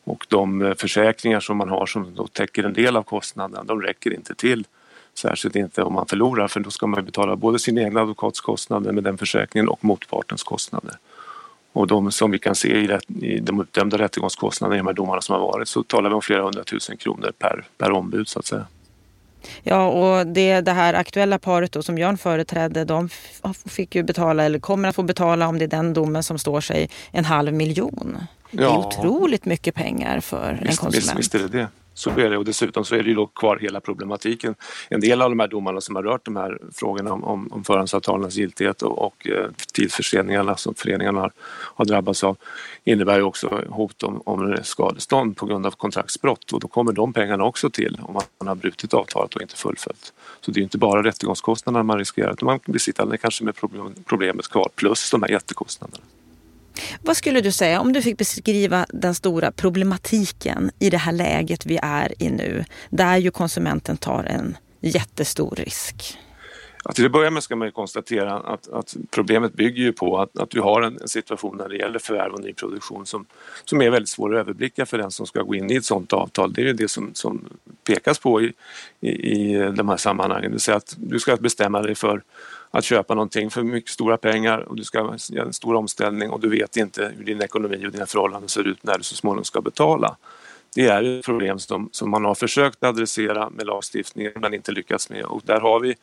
[0.04, 3.82] Och de eh, försäkringar som man har som då täcker en del av kostnaderna, de
[3.82, 4.68] räcker inte till.
[5.14, 9.04] Särskilt inte om man förlorar för då ska man betala både sin egna advokatskostnader med
[9.04, 10.98] den försäkringen och motpartens kostnader.
[11.74, 15.22] Och de som vi kan se i, i de utdömda rättegångskostnaderna i de här domarna
[15.22, 18.46] som har varit så talar vi om flera hundratusen kronor per, per ombud så att
[18.46, 18.66] säga.
[19.64, 23.10] Ja, och det, det här aktuella paret då, som Jörn företrädde, de
[23.66, 26.62] fick ju betala, eller kommer att få betala om det är den domen som står
[26.62, 28.18] sig, en halv miljon.
[28.52, 30.96] Det är otroligt mycket pengar för visst, en konsument.
[30.96, 31.68] Visst, visst är det det.
[31.94, 34.56] Så är det och dessutom så är det ju då kvar hela problematiken.
[34.90, 37.64] En del av de här domarna som har rört de här frågorna om, om, om
[37.64, 41.32] förhandsavtalens giltighet och, och eh, tidsförseningarna som föreningarna har,
[41.76, 42.38] har drabbats av
[42.84, 47.14] innebär ju också hot om, om skadestånd på grund av kontraktsbrott och då kommer de
[47.14, 50.14] pengarna också till om man har brutit avtalet och inte fullföljt.
[50.42, 53.94] Så det är inte bara rättegångskostnaderna man riskerar utan man blir sittande kanske med problem,
[54.06, 56.04] problemet kvar plus de här jättekostnaderna.
[57.02, 61.66] Vad skulle du säga om du fick beskriva den stora problematiken i det här läget
[61.66, 66.18] vi är i nu, där ju konsumenten tar en jättestor risk?
[66.86, 70.20] Ja, till att börja med ska man ju konstatera att, att problemet bygger ju på
[70.20, 73.26] att, att du har en, en, situation när det gäller förvärv och nyproduktion som,
[73.66, 76.14] som är väldigt svår att överblicka för den som ska gå in i ett sådant
[76.14, 76.54] avtal.
[76.54, 77.50] Det är ju det som, som
[77.88, 78.54] pekas på i,
[79.02, 80.44] i, i de här sammanhangen.
[80.44, 82.24] Det vill säga att du ska bestämma dig för
[82.78, 86.40] att köpa någonting för mycket stora pengar och du ska göra en stor omställning och
[86.40, 89.44] du vet inte hur din ekonomi och dina förhållanden ser ut när du så småningom
[89.44, 90.16] ska betala.
[90.76, 95.10] Det är ett problem som, som man har försökt adressera med lagstiftningen men inte lyckats
[95.10, 95.96] med och där har vi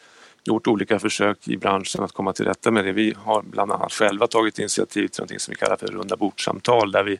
[0.44, 2.92] gjort olika försök i branschen att komma till rätta med det.
[2.92, 6.92] Vi har bland annat själva tagit initiativ till något som vi kallar för runda bordsamtal
[6.92, 7.18] där vi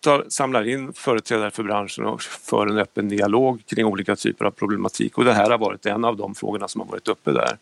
[0.00, 4.50] tar, samlar in företrädare för branschen och för en öppen dialog kring olika typer av
[4.50, 7.56] problematik och det här har varit en av de frågorna som har varit uppe där.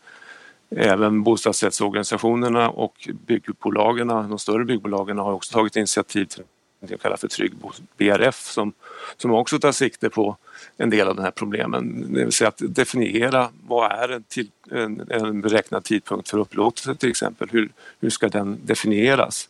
[0.71, 6.43] Även bostadsrättsorganisationerna och byggbolagen, de större byggbolagen har också tagit initiativ till
[6.81, 7.53] det vi kallar för Trygg
[7.97, 8.73] BRF som,
[9.17, 10.37] som också tar sikte på
[10.77, 12.13] en del av de här problemen.
[12.13, 16.95] Det vill säga att definiera vad är en, till, en, en beräknad tidpunkt för upplåtelse
[16.95, 17.49] till exempel.
[17.53, 19.49] Hur, hur ska den definieras?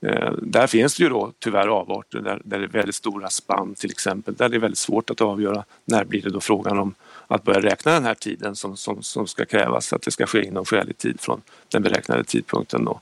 [0.00, 3.74] Eh, där finns det ju då tyvärr avarter där, där det är väldigt stora spann
[3.74, 4.34] till exempel.
[4.34, 6.94] Där det är väldigt svårt att avgöra när blir det då frågan om
[7.26, 10.46] att börja räkna den här tiden som, som, som ska krävas, att det ska ske
[10.46, 12.84] inom skälig tid från den beräknade tidpunkten.
[12.84, 13.00] Då.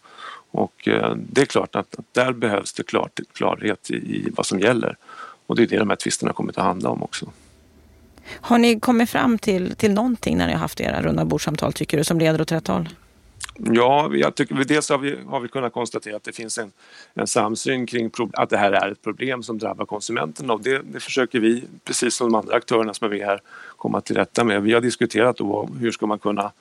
[0.51, 4.47] Och eh, det är klart att, att där behövs det klart, klarhet i, i, vad
[4.47, 4.97] som gäller.
[5.47, 7.31] Och det är det de här tvisterna kommer att handla om också.
[8.27, 11.99] Har ni kommit fram till, till någonting när ni har haft era runda bordsamtal tycker
[11.99, 12.89] du som leder åt rätt håll?
[13.59, 16.73] Ja, jag tycker, dels har vi, har vi kunnat konstatera att det finns en,
[17.15, 21.01] en samsyn kring att det här är ett problem som drabbar konsumenterna och det, det
[21.01, 23.41] försöker vi, precis som de andra aktörerna som är med här,
[23.77, 24.63] komma till rätta med.
[24.63, 26.53] Vi har diskuterat då hur ska man kunna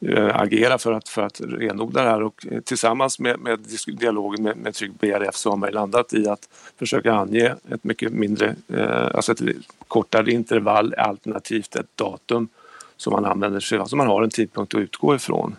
[0.00, 4.42] eh, agera för att, för att renodla det här och eh, tillsammans med, med dialogen
[4.42, 8.56] med, med Trygg BRF så har man landat i att försöka ange ett mycket mindre,
[8.68, 9.40] eh, alltså ett
[9.88, 12.48] kortare intervall alternativt ett datum
[12.96, 15.56] som man använder sig av, alltså man har en tidpunkt att utgå ifrån.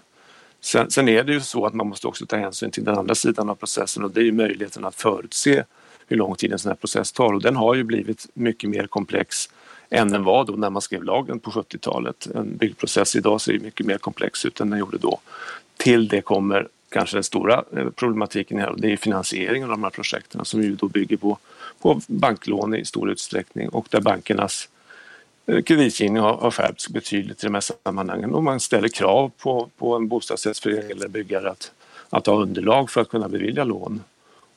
[0.67, 3.15] Sen, sen, är det ju så att man måste också ta hänsyn till den andra
[3.15, 5.63] sidan av processen och det är ju möjligheten att förutse
[6.07, 8.87] hur lång tid en sån här process tar och den har ju blivit mycket mer
[8.87, 9.49] komplex
[9.89, 12.27] än den var då när man skrev lagen på 70-talet.
[12.35, 15.19] En byggprocess idag ser ju mycket mer komplex ut än den gjorde då.
[15.77, 19.83] Till det kommer kanske den stora eh, problematiken här och det är finansieringen av de
[19.83, 21.37] här projekten som ju då bygger på,
[21.81, 24.69] på banklån i stor utsträckning och där bankernas
[25.47, 29.69] Eh, kreditgivning har, har skärpts betydligt i de här sammanhangen och man ställer krav på,
[29.77, 31.71] på en bostadsrättsförening eller byggare att,
[32.09, 34.03] att ha underlag för att kunna bevilja lån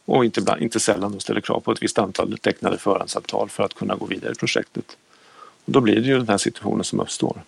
[0.05, 3.95] och inte, inte sällan ställer krav på ett visst antal tecknade förhandsavtal för att kunna
[3.95, 4.97] gå vidare i projektet.
[5.65, 7.43] Och då blir det ju den här situationen som uppstår.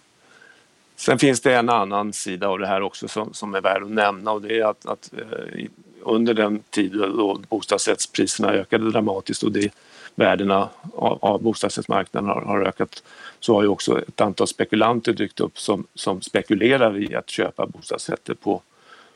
[0.96, 3.90] Sen finns det en annan sida av det här också som, som är värd att
[3.90, 5.66] nämna och det är att, att eh,
[6.02, 9.70] under den tid då bostadsrättspriserna ökade dramatiskt och det
[10.14, 13.02] värdena av, av bostadsrättsmarknaden har, har, ökat
[13.40, 17.66] så har ju också ett antal spekulanter dykt upp som, som spekulerar i att köpa
[17.66, 18.62] bostadsrätter på,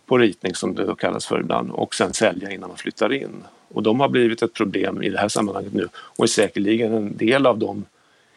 [0.07, 3.45] på ritning som det kallas för ibland och sen sälja innan man flyttar in.
[3.69, 7.17] Och de har blivit ett problem i det här sammanhanget nu och är säkerligen en
[7.17, 7.85] del av de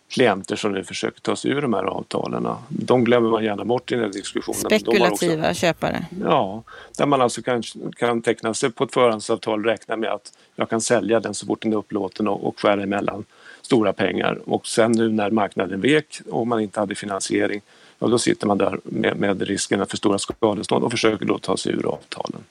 [0.10, 2.48] klienter som nu försöker ta sig ur de här avtalen.
[2.70, 4.60] De glömmer man gärna bort i den här diskussionen.
[4.60, 6.06] Spekulativa också, köpare?
[6.24, 6.64] Ja,
[6.98, 7.64] där man alltså kan,
[7.96, 11.46] kan teckna sig på ett förhandsavtal och räkna med att jag kan sälja den så
[11.46, 13.26] fort den är upplåten och, och skära emellan
[13.62, 14.40] stora pengar.
[14.46, 17.62] Och sen nu när marknaden vek och man inte hade finansiering,
[18.00, 21.58] ja då sitter man där med, med riskerna för stora skadestånd och försöker då ta
[21.58, 22.44] sig ur avtalen.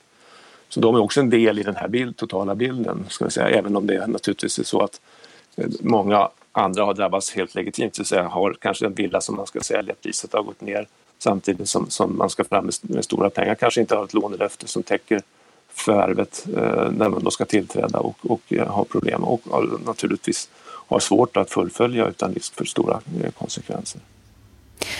[0.69, 3.49] Så de är också en del i den här bild, totala bilden, ska jag säga,
[3.49, 5.01] även om det naturligtvis är så att
[5.79, 9.47] många andra har drabbats helt legitimt, det vill säga har kanske en villa som man
[9.47, 10.87] ska sälja, priset har gått ner
[11.19, 14.67] samtidigt som, som man ska fram med, med stora pengar, kanske inte har ett lånelöfte
[14.67, 15.21] som täcker
[15.69, 20.49] förvärvet eh, när man då ska tillträda och, och eh, har problem och och naturligtvis
[20.63, 24.01] har svårt att fullfölja utan risk för stora eh, konsekvenser.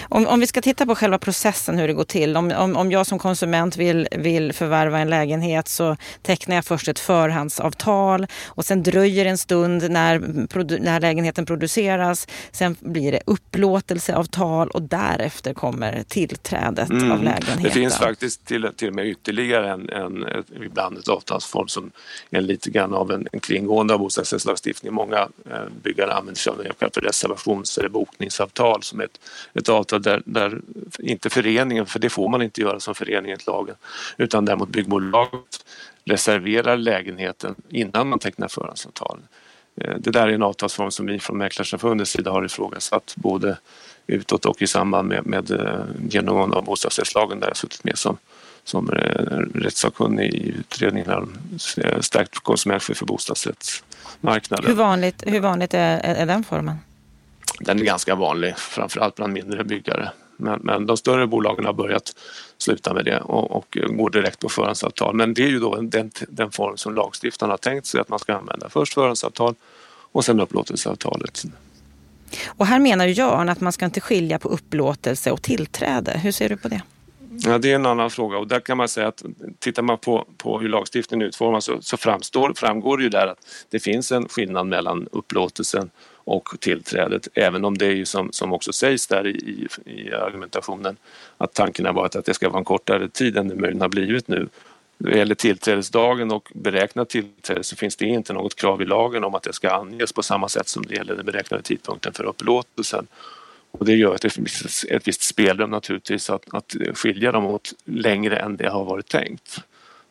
[0.01, 2.37] Om, om vi ska titta på själva processen, hur det går till.
[2.37, 6.87] Om, om, om jag som konsument vill, vill förvärva en lägenhet så tecknar jag först
[6.87, 10.19] ett förhandsavtal och sen dröjer en stund när,
[10.79, 12.27] när lägenheten produceras.
[12.51, 17.11] Sen blir det upplåtelseavtal och därefter kommer tillträdet mm.
[17.11, 17.63] av lägenheten.
[17.63, 20.25] Det finns faktiskt till, till och med ytterligare en, en,
[20.65, 21.91] ibland ett avtalsform som
[22.29, 24.93] är lite grann av en, en kringgående av bostadsrättslagstiftningen.
[24.93, 25.17] Många
[25.51, 29.19] eh, byggare använder sig av det för reservations eller bokningsavtal som ett,
[29.53, 30.61] ett ett avtal där, där,
[30.99, 33.75] inte föreningen, för det får man inte göra som förening enligt lagen,
[34.17, 35.65] utan däremot byggbolaget
[36.05, 39.19] reserverar lägenheten innan man tecknar förhandsavtal.
[39.81, 43.57] Eh, det där är en avtalsform som vi från Mäklarsamfundets sida har ifrågasatt både
[44.07, 48.17] utåt och i samband med, med eh, genomgång av bostadsrättslagen där jag suttit med som,
[48.63, 51.37] som eh, rättssakkunnig i utredningen om
[52.01, 54.65] stärkt konsumentskydd för bostadsrättsmarknaden.
[54.65, 56.77] Hur vanligt, hur vanligt är, är den formen?
[57.59, 60.11] Den är ganska vanlig, framförallt bland mindre byggare.
[60.37, 62.15] Men, men de större bolagen har börjat
[62.57, 65.15] sluta med det och, och går direkt på förhandsavtal.
[65.15, 68.19] Men det är ju då den, den form som lagstiftaren har tänkt sig att man
[68.19, 68.69] ska använda.
[68.69, 69.55] Först förhandsavtal
[70.11, 71.43] och sen upplåtelseavtalet.
[72.47, 76.11] Och här menar ju Jörn att man ska inte skilja på upplåtelse och tillträde.
[76.11, 76.81] Hur ser du på det?
[77.31, 79.23] Ja, det är en annan fråga och där kan man säga att
[79.59, 83.39] tittar man på, på hur lagstiftningen utformas så, så framstår, framgår det ju där att
[83.69, 85.89] det finns en skillnad mellan upplåtelsen
[86.29, 87.27] och tillträdet.
[87.33, 90.97] Även om det är ju som, som också sägs där i, i argumentationen
[91.37, 93.89] att tanken har varit att det ska vara en kortare tid än det möjligen har
[93.89, 94.47] blivit nu.
[94.97, 99.23] När det gäller tillträdesdagen och beräknat tillträde så finns det inte något krav i lagen
[99.23, 102.23] om att det ska anges på samma sätt som det gäller den beräknade tidpunkten för
[102.23, 103.07] upplåtelsen.
[103.71, 107.73] Och det gör att det finns ett visst spelrum naturligtvis att, att skilja dem åt
[107.85, 109.61] längre än det har varit tänkt.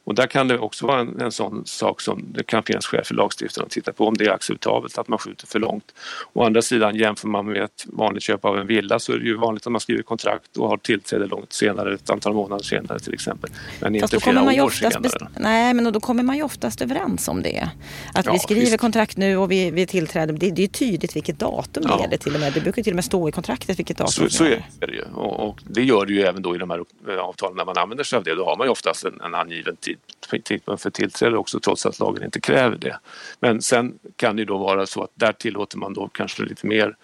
[0.08, 3.04] Och där kan det också vara en, en sån sak som det kan finnas skäl
[3.04, 5.94] för lagstiftaren att titta på om det är acceptabelt att man skjuter för långt.
[6.32, 9.24] Å andra sidan jämför man med ett vanligt köp av en villa så är det
[9.24, 12.98] ju vanligt att man skriver kontrakt och har tillträde långt senare, ett antal månader senare
[12.98, 13.50] till exempel.
[13.80, 15.28] Men inte flera år senare.
[15.36, 17.68] Nej, men då kommer man ju oftast överens om det.
[18.14, 18.78] Att ja, vi skriver visst.
[18.78, 20.32] kontrakt nu och vi, vi tillträder.
[20.32, 21.96] Det, det är tydligt vilket datum ja.
[21.96, 22.52] det gäller till och med.
[22.52, 25.02] Det brukar till och med stå i kontraktet vilket datum så, så är det ju.
[25.14, 27.78] Och, och, det gör det ju även då i de här eh, avtalen när man
[27.78, 28.34] använder sig av det.
[28.34, 29.97] Då har man ju oftast en, en angiven tid
[30.44, 32.98] tidpunkt för tillträde också trots att lagen inte kräver det.
[33.40, 36.96] Men sen kan det då vara så att där tillåter man då kanske lite mer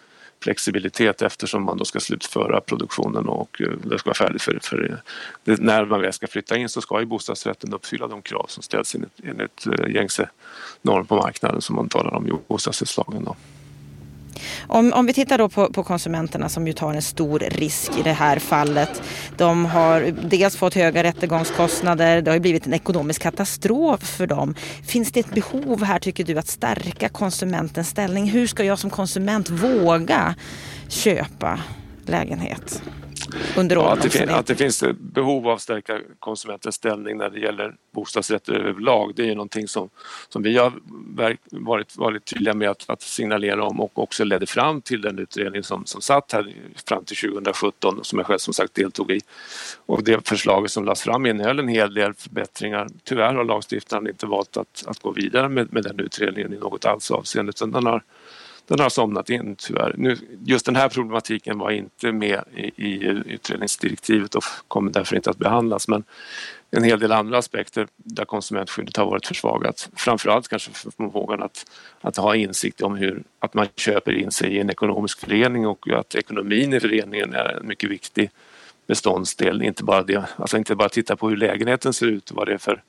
[0.43, 5.03] flexibilitet eftersom man då ska slutföra produktionen och eh, det ska vara färdigt för, för
[5.45, 8.63] det, när man väl ska flytta in så ska ju bostadsrätten uppfylla de krav som
[8.63, 10.29] ställs enligt, enligt eh, gängse
[10.83, 13.25] norm på marknaden som man talar om i bostadsrättslagen.
[13.25, 13.37] Då.
[14.67, 18.03] Om, om vi tittar då på, på, konsumenterna som ju tar en stor risk i
[18.03, 19.03] det här fallet.
[19.37, 24.55] De har dels fått höga rättegångskostnader, det har blivit en ekonomisk katastrof för dem.
[24.87, 28.31] Finns det ett behov här tycker du att stärka konsumentens ställning?
[28.31, 30.35] Hur ska jag som konsument våga
[30.89, 31.61] köpa
[32.07, 32.83] lägenhet?
[33.57, 37.31] Under ja, att, det fin- att det finns behov av att stärka konsumentens ställning när
[37.31, 39.13] det gäller bostadsrätter överlag.
[39.17, 39.89] Det är ju någonting som,
[40.29, 40.73] som vi har
[41.51, 45.63] varit, varit tydliga med att, att signalera om och också ledde fram till den utredning
[45.63, 46.55] som, som satt här
[46.89, 49.21] fram till 2017 som jag själv som sagt deltog i.
[49.87, 52.89] Och det förslaget som lades fram innehöll en hel del förbättringar.
[53.05, 56.85] Tyvärr har lagstiftaren inte valt att, att gå vidare med, med den utredningen i något
[56.85, 58.03] alls avseende utan den har
[58.67, 59.95] den har somnat in tyvärr.
[59.99, 65.31] Nu, just den här problematiken var inte med i, i utredningsdirektivet och kommer därför inte
[65.31, 66.05] att behandlas men
[66.71, 69.91] en hel del andra aspekter där konsumentskyddet har varit försvagat.
[69.97, 71.67] Framförallt kanske förmågan att,
[72.01, 75.89] att ha insikt om hur att man köper in sig i en ekonomisk förening och
[75.89, 78.31] att ekonomin i föreningen är en mycket viktig
[78.87, 79.63] beståndsdel.
[79.63, 82.55] Inte bara, det, alltså inte bara titta på hur lägenheten ser ut och vad det
[82.55, 82.83] är för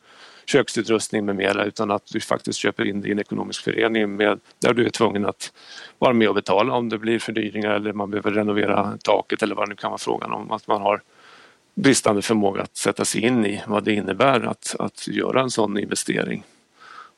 [0.46, 4.40] köksutrustning med mera utan att du faktiskt köper in det i en ekonomisk förening med,
[4.60, 5.54] där du är tvungen att
[6.00, 9.66] vara med och betala om det blir fördyringar eller man behöver renovera taket eller vad
[9.66, 10.52] det nu kan vara frågan om.
[10.52, 11.02] Att man har
[11.76, 15.80] bristande förmåga att sätta sig in i vad det innebär att, att göra en sån
[15.80, 16.44] investering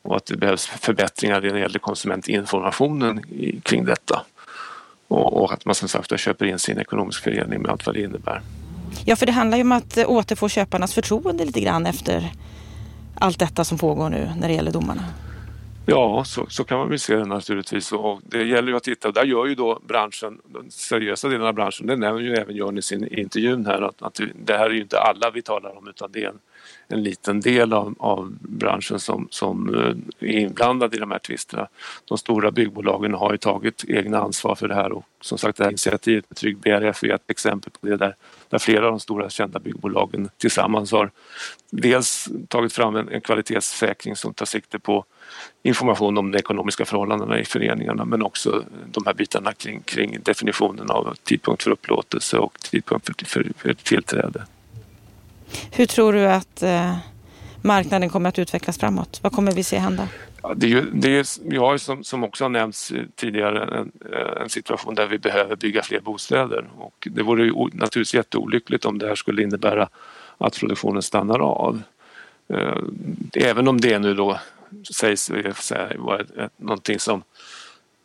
[0.01, 3.23] och att det behövs förbättringar när det gäller konsumentinformationen
[3.63, 4.25] kring detta.
[5.07, 8.01] Och, och att man som sagt köper in sin ekonomisk förening med allt vad det
[8.01, 8.41] innebär.
[9.05, 12.31] Ja, för det handlar ju om att återfå köparnas förtroende lite grann efter
[13.19, 15.03] allt detta som pågår nu när det gäller domarna?
[15.89, 17.91] Ja, så, så kan man väl se det naturligtvis.
[17.91, 19.11] Och det gäller ju att titta.
[19.11, 22.77] Där gör ju då branschen, den seriösa delen av branschen, det nämner ju även Jörn
[22.77, 25.87] i sin intervjun här att, att det här är ju inte alla vi talar om
[25.87, 26.39] utan det är en,
[26.87, 31.67] en liten del av, av branschen som, som eh, är inblandad i de här tvisterna.
[32.05, 35.63] De stora byggbolagen har ju tagit egna ansvar för det här och som sagt det
[35.63, 38.15] här initiativet med Trygg BRF är ett exempel på det där,
[38.49, 41.11] där flera av de stora kända byggbolagen tillsammans har
[41.69, 45.05] dels tagit fram en, en kvalitetssäkring som tar sikte på
[45.63, 50.89] information om de ekonomiska förhållandena i föreningarna men också de här bitarna kring, kring definitionen
[50.89, 54.45] av tidpunkt för upplåtelse och tidpunkt för, för, för tillträde.
[55.71, 56.97] Hur tror du att eh,
[57.61, 59.19] marknaden kommer att utvecklas framåt?
[59.23, 60.07] Vad kommer vi se hända?
[60.43, 63.91] Ja, det är det är, vi har ju som, som också har nämnts tidigare en,
[64.41, 68.97] en, situation där vi behöver bygga fler bostäder och det vore ju naturligtvis jätteolyckligt om
[68.97, 69.89] det här skulle innebära
[70.37, 71.81] att produktionen stannar av.
[72.49, 72.77] Eh,
[73.33, 74.39] även om det nu då
[74.93, 76.25] sägs eh, vara
[76.57, 77.23] någonting som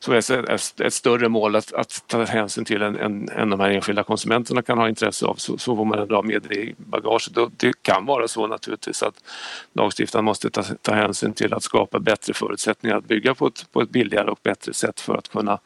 [0.02, 3.60] som är ett, ett större mål att, att ta hänsyn till än, än, än de
[3.60, 6.54] här enskilda konsumenterna kan ha intresse av så, så får man ändå ha med det
[6.54, 7.36] i bagaget.
[7.36, 9.14] Och det kan vara så naturligtvis att
[9.72, 13.80] lagstiftaren måste ta, ta hänsyn till att skapa bättre förutsättningar att bygga på ett, på
[13.80, 15.58] ett billigare och bättre sätt för att kunna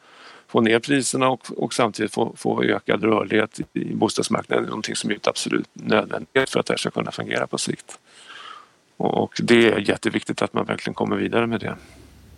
[0.47, 4.63] få ner priserna och, och samtidigt få, få ökad rörlighet i bostadsmarknaden.
[4.63, 7.47] Det är någonting som är ett absolut nödvändighet för att det här ska kunna fungera
[7.47, 7.99] på sikt.
[8.97, 11.75] Och, och det är jätteviktigt att man verkligen kommer vidare med det.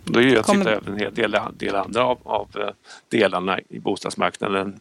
[0.04, 0.64] Då är ju att Kommer...
[0.64, 2.68] titta även en hel del, del andra av, av eh,
[3.08, 4.80] delarna i bostadsmarknaden.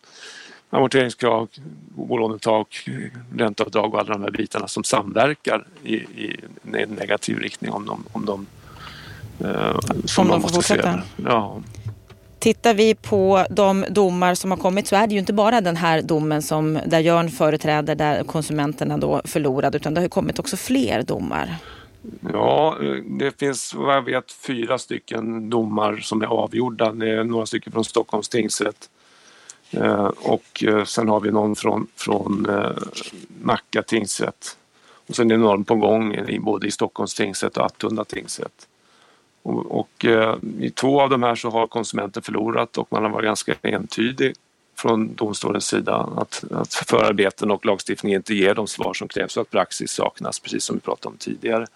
[0.70, 1.49] Amorteringskrav,
[1.95, 2.89] bolånetak,
[3.38, 6.39] ränteavdrag och alla de här bitarna som samverkar i, i
[6.74, 8.47] en negativ riktning om de, om de,
[9.47, 11.01] eh, som om de måste fortsätta.
[11.26, 11.61] Ja.
[12.39, 15.76] Tittar vi på de domar som har kommit så är det ju inte bara den
[15.76, 20.57] här domen som där Jörn företräder där konsumenterna då förlorade utan det har kommit också
[20.57, 21.55] fler domar.
[22.33, 26.91] Ja, det finns vad jag vet fyra stycken domar som är avgjorda.
[26.91, 28.89] Det är några stycken från Stockholms tingsrätt.
[29.71, 32.71] Eh, och eh, sen har vi någon från, från eh,
[33.41, 34.57] Nacka tingsrätt.
[35.07, 38.67] Och sen är det någon på gång både i Stockholms tingsrätt och Attunda tingsrätt.
[39.41, 40.05] Och, och
[40.59, 44.33] i två av de här så har konsumenten förlorat och man har varit ganska entydig
[44.82, 49.41] från domstolens sida att, att förarbeten och lagstiftning inte ger de svar som krävs och
[49.41, 51.67] att praxis saknas, precis som vi pratade om tidigare.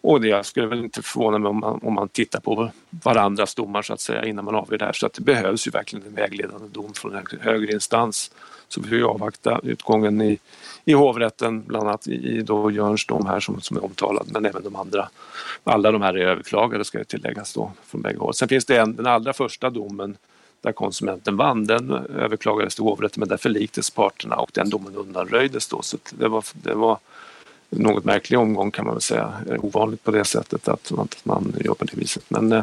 [0.00, 3.54] Och det jag skulle väl inte förvåna mig om man, om man tittar på varandras
[3.54, 4.92] domar så att säga innan man avgör det här.
[4.92, 8.30] Så att det behövs ju verkligen en vägledande dom från en högre instans.
[8.68, 10.38] Så vi får ju avvakta utgången i,
[10.84, 14.62] i hovrätten, bland annat i då Jörns dom här som, som är omtalad, men även
[14.62, 15.08] de andra.
[15.64, 18.34] Alla de här är överklagade ska ju tilläggas då från bägge håll.
[18.34, 20.16] Sen finns det en, den allra första domen
[20.60, 21.66] där konsumenten vann.
[21.66, 25.82] Den överklagades till hovrätten men där förliktes parterna och den domen undanröjdes då.
[25.82, 26.98] Så det var, det var
[27.70, 29.32] en något märklig omgång kan man väl säga.
[29.58, 32.24] Ovanligt på det sättet att man, att man gör på det viset.
[32.28, 32.62] Men eh,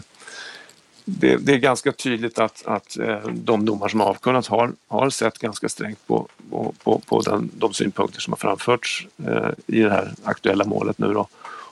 [1.05, 5.39] det, det, är ganska tydligt att, att eh, de domar som avkunnats har, har sett
[5.39, 9.89] ganska strängt på, på, på, på den, de synpunkter som har framförts eh, i det
[9.89, 11.27] här aktuella målet nu då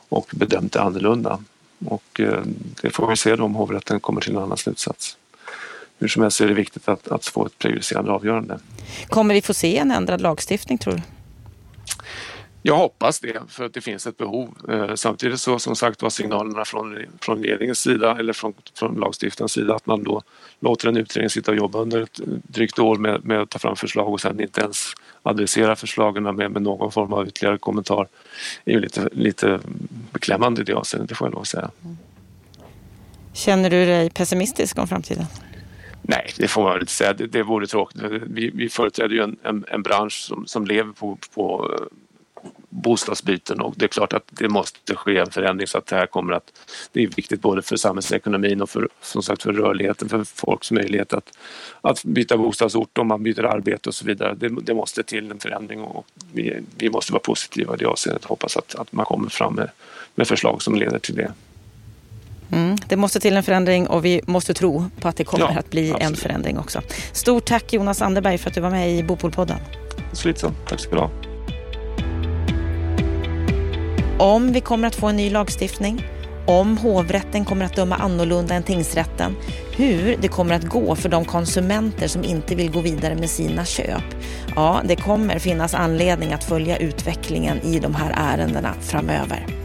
[0.09, 1.39] och bedömt det annorlunda.
[1.85, 2.41] Och eh,
[2.81, 5.17] det får vi se då om hovrätten kommer till en annan slutsats
[5.99, 8.59] hur som helst är det viktigt att, att få ett prejudicerande avgörande.
[9.09, 11.01] Kommer vi få se en ändrad lagstiftning tror du?
[12.67, 14.49] Jag hoppas det, för att det finns ett behov.
[14.69, 19.51] Eh, samtidigt så som sagt var signalerna från, från regeringens sida eller från, från lagstiftarens
[19.51, 20.21] sida att man då
[20.59, 23.75] låter en utredning sitta och jobba under ett drygt år med, med att ta fram
[23.75, 24.93] förslag och sen inte ens
[25.23, 28.07] adressera förslagen med, med någon form av ytterligare kommentar
[28.65, 29.59] är ju lite, lite
[30.11, 31.71] beklämmande i det avseendet, det får jag lov att säga.
[33.33, 35.25] Känner du dig pessimistisk om framtiden?
[36.07, 37.13] Nej, det får man inte säga.
[37.13, 38.01] Det, det vore tråkigt.
[38.27, 41.85] Vi, vi företräder ju en, en, en bransch som, som lever på, på eh,
[42.69, 46.05] bostadsbyten och det är klart att det måste ske en förändring så att det här
[46.05, 46.51] kommer att...
[46.91, 51.13] Det är viktigt både för samhällsekonomin och för, som sagt, för rörligheten, för folks möjlighet
[51.13, 51.37] att,
[51.81, 54.35] att byta bostadsort om man byter arbete och så vidare.
[54.37, 58.23] Det, det måste till en förändring och vi, vi måste vara positiva i det avseendet
[58.23, 59.69] och hoppas att, att man kommer fram med,
[60.15, 61.33] med förslag som leder till det.
[62.51, 65.59] Mm, det måste till en förändring och vi måste tro på att det kommer ja,
[65.59, 66.09] att bli absolut.
[66.09, 66.81] en förändring också.
[67.11, 69.59] Stort tack Jonas Anderberg för att du var med i Bopolpodden.
[70.13, 70.33] Så
[70.67, 71.09] Tack ska du ha.
[74.19, 76.03] Om vi kommer att få en ny lagstiftning,
[76.45, 79.35] om hovrätten kommer att döma annorlunda än tingsrätten,
[79.75, 83.65] hur det kommer att gå för de konsumenter som inte vill gå vidare med sina
[83.65, 84.03] köp.
[84.55, 89.64] Ja, det kommer finnas anledning att följa utvecklingen i de här ärendena framöver.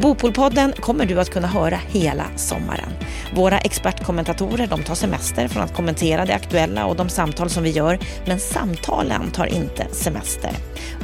[0.00, 2.88] Bopolpodden kommer du att kunna höra hela sommaren.
[3.34, 7.70] Våra expertkommentatorer de tar semester från att kommentera det aktuella och de samtal som vi
[7.70, 10.50] gör, men samtalen tar inte semester.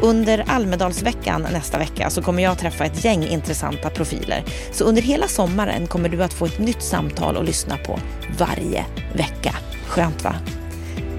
[0.02, 4.44] Under Almedalsveckan nästa vecka så kommer jag träffa ett gäng intressanta profiler.
[4.72, 7.98] Så under hela sommaren kommer du att få ett nytt samtal att lyssna på
[8.38, 8.84] varje
[9.14, 9.54] vecka.
[9.86, 10.34] Skönt va?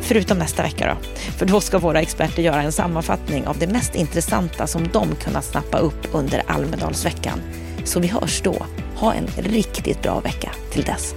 [0.02, 1.10] Förutom nästa vecka då.
[1.38, 5.46] För då ska våra experter göra en sammanfattning av det mest intressanta som de kunnat
[5.46, 7.42] snappa upp under Almedalsveckan.
[7.86, 8.66] Så vi hörs då.
[8.96, 11.16] Ha en riktigt bra vecka till dess.